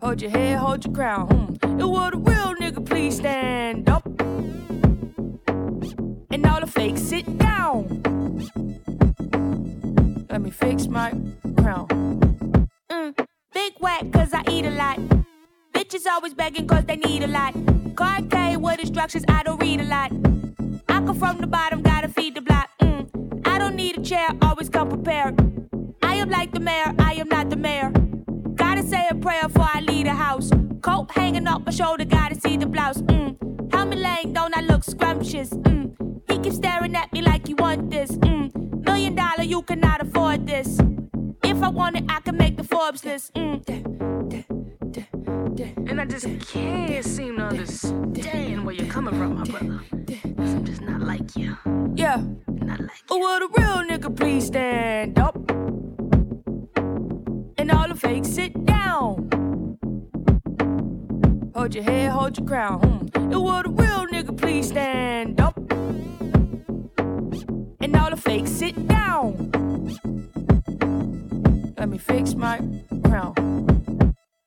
[0.04, 1.28] Hold your head, hold your crown.
[1.28, 1.80] Hmm.
[1.82, 4.06] And what a real nigga, please stand up.
[6.30, 7.88] And all the fakes sit down.
[10.30, 11.10] Let me fix my
[11.58, 11.88] crown.
[12.92, 13.26] Mm.
[13.52, 15.00] Big whack, cause I eat a lot.
[15.74, 17.56] Bitches always begging cause they need a lot.
[17.96, 20.12] Card K with instructions, I don't read a lot.
[20.88, 22.70] I come from the bottom, gotta feed the block.
[22.80, 23.48] Mm.
[23.48, 25.49] I don't need a chair, always come prepared.
[26.30, 27.90] I am like the mayor, I am not the mayor.
[28.54, 30.52] Gotta say a prayer before I leave the house.
[30.82, 33.02] Coat hanging off my shoulder, gotta see the blouse.
[33.02, 33.74] Mm.
[33.74, 35.50] Helmet laying, don't I look scrumptious?
[35.50, 35.96] Mm.
[36.30, 38.12] He keeps staring at me like you want this.
[38.12, 38.86] Mm.
[38.86, 40.80] Million dollar, you cannot afford this.
[41.44, 43.34] If I want it, I can make the Forbes list.
[43.34, 43.66] Mm.
[45.90, 49.80] And I just can't seem to understand where you're coming from, my brother.
[50.38, 51.58] 'Cause I'm just not like you.
[51.96, 52.22] Yeah.
[52.48, 55.36] Not like Oh, will the real nigga please stand up?
[57.70, 59.30] And all the fakes sit down.
[61.54, 62.80] Hold your head, hold your crown.
[62.80, 63.32] Hmm.
[63.32, 65.56] And will the real nigga please stand up?
[67.80, 69.52] And all the fakes sit down.
[71.78, 72.58] Let me fix my
[73.04, 73.36] crown.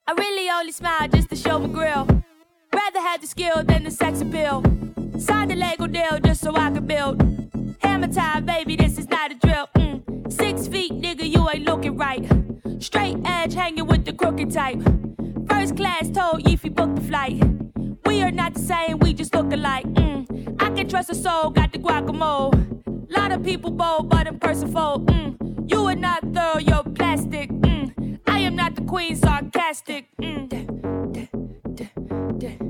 [0.09, 2.09] I really only smile just to show my grill.
[2.75, 4.65] Rather have the skill than the sex appeal.
[5.17, 7.23] Sign the Lego deal just so I can build.
[7.83, 9.69] Hammer time, baby, this is not a drill.
[9.77, 10.33] Mm.
[10.33, 12.29] Six feet, nigga, you ain't looking right.
[12.83, 14.83] Straight edge hanging with the crooked type.
[15.49, 17.41] First class told you if you book the flight.
[18.05, 19.87] We are not the same, we just look alike.
[19.87, 20.61] Mm.
[20.61, 22.53] I can trust a soul, got the guacamole.
[23.09, 25.07] Lot of people bold, but in person fold.
[25.07, 25.71] Mm.
[25.71, 27.51] You are not thorough, you're plastic.
[27.51, 28.19] Mm.
[28.27, 30.09] I am not the queen, sarcastic.
[30.21, 30.51] Mm.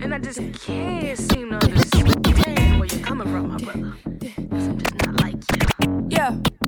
[0.02, 3.94] And I just can't seem to understand where you're coming from, my brother.
[4.05, 6.06] 'Cause I'm just not like you.
[6.10, 6.61] Yeah.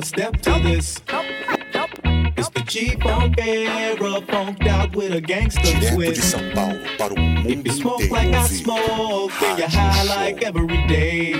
[0.00, 1.00] You step to this.
[2.36, 6.34] It's the G-Funk era, funked out with a gangster Direto twist.
[6.34, 10.86] São Paulo para o mundo You smoke like I smoke, then you're high like every
[10.86, 11.34] day.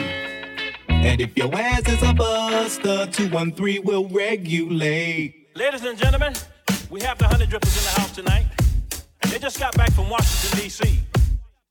[0.89, 5.49] And if your ass is a buster, 213 will regulate.
[5.55, 6.35] Ladies and gentlemen,
[6.91, 8.47] we have the honey drippers in the house tonight.
[9.23, 11.10] And they just got back from Washington, D.C.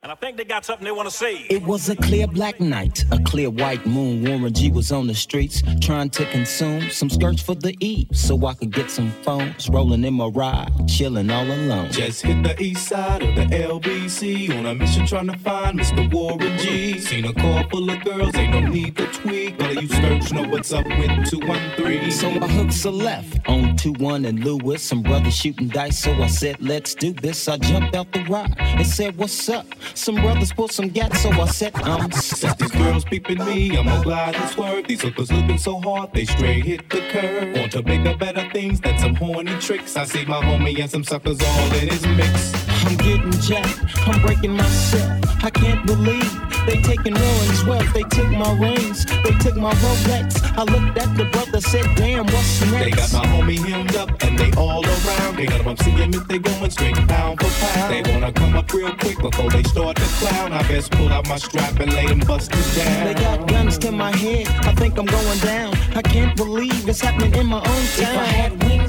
[0.01, 1.45] And I think they got something they want to say.
[1.49, 4.23] It was a clear black night, a clear white moon.
[4.23, 8.45] Warren G was on the streets trying to consume some skirts for the E so
[8.45, 9.69] I could get some phones.
[9.69, 11.91] Rolling in my ride, chilling all alone.
[11.91, 16.09] Just hit the east side of the LBC on a mission trying to find Mr.
[16.13, 16.97] Warren G.
[16.97, 19.61] Seen a car full of girls, ain't no need to tweak.
[19.61, 22.09] All of you skirts know what's up with 213.
[22.11, 24.81] So I hooks a left on 2 1 and Lewis.
[24.81, 27.49] Some brothers shooting dice, so I said, let's do this.
[27.49, 29.65] I jumped out the ride and said, what's up?
[29.93, 32.57] Some brothers pulled some gats, so I said, I'm stuck.
[32.57, 34.87] These girls peeping me, I'ma glide and swerve.
[34.87, 37.55] These hookers looking so hard, they straight hit the curve.
[37.55, 39.95] Want to make bigger, better things than some horny tricks.
[39.95, 42.68] I see my homie and some suckers all in his mix.
[42.85, 45.43] I'm getting jacked, I'm breaking myself.
[45.43, 46.31] I can't believe
[46.65, 47.93] they taking Warren's wealth.
[47.93, 50.41] They took my rings, they took my Rolex.
[50.57, 52.84] I looked at the brother, said, damn, what's next?
[52.84, 55.38] They got my homie hemmed up and they all around.
[55.38, 57.93] They got them see him if they going straight pound for pound.
[57.93, 60.53] They wanna come up real quick before they start to clown.
[60.53, 63.06] I best pull out my strap and lay them busters down.
[63.06, 64.47] They got guns to my head.
[64.65, 65.73] I think I'm going down.
[65.95, 67.76] I can't believe it's happening in my own town.
[67.99, 68.88] If I had wings,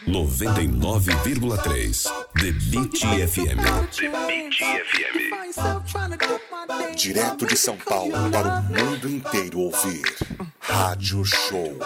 [0.07, 2.99] 99,3 The Beat
[3.29, 3.59] FM
[3.93, 5.15] The Beat FM
[6.97, 10.03] Direto de São Paulo para o mundo inteiro ouvir.
[10.59, 11.79] Rádio Show.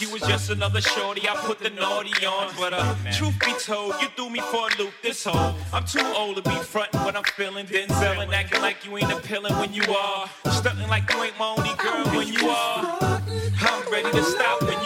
[0.00, 1.28] You was just another shorty.
[1.28, 4.82] I put the naughty on, but uh, truth be told, you threw me for a
[4.82, 5.54] loop this whole.
[5.72, 7.66] I'm too old to be frontin' what I'm feeling.
[7.66, 10.30] Denzel and acting like you ain't appealing when you are.
[10.50, 12.98] Stunting like you ain't my only girl when you are.
[13.60, 14.77] I'm ready to stop when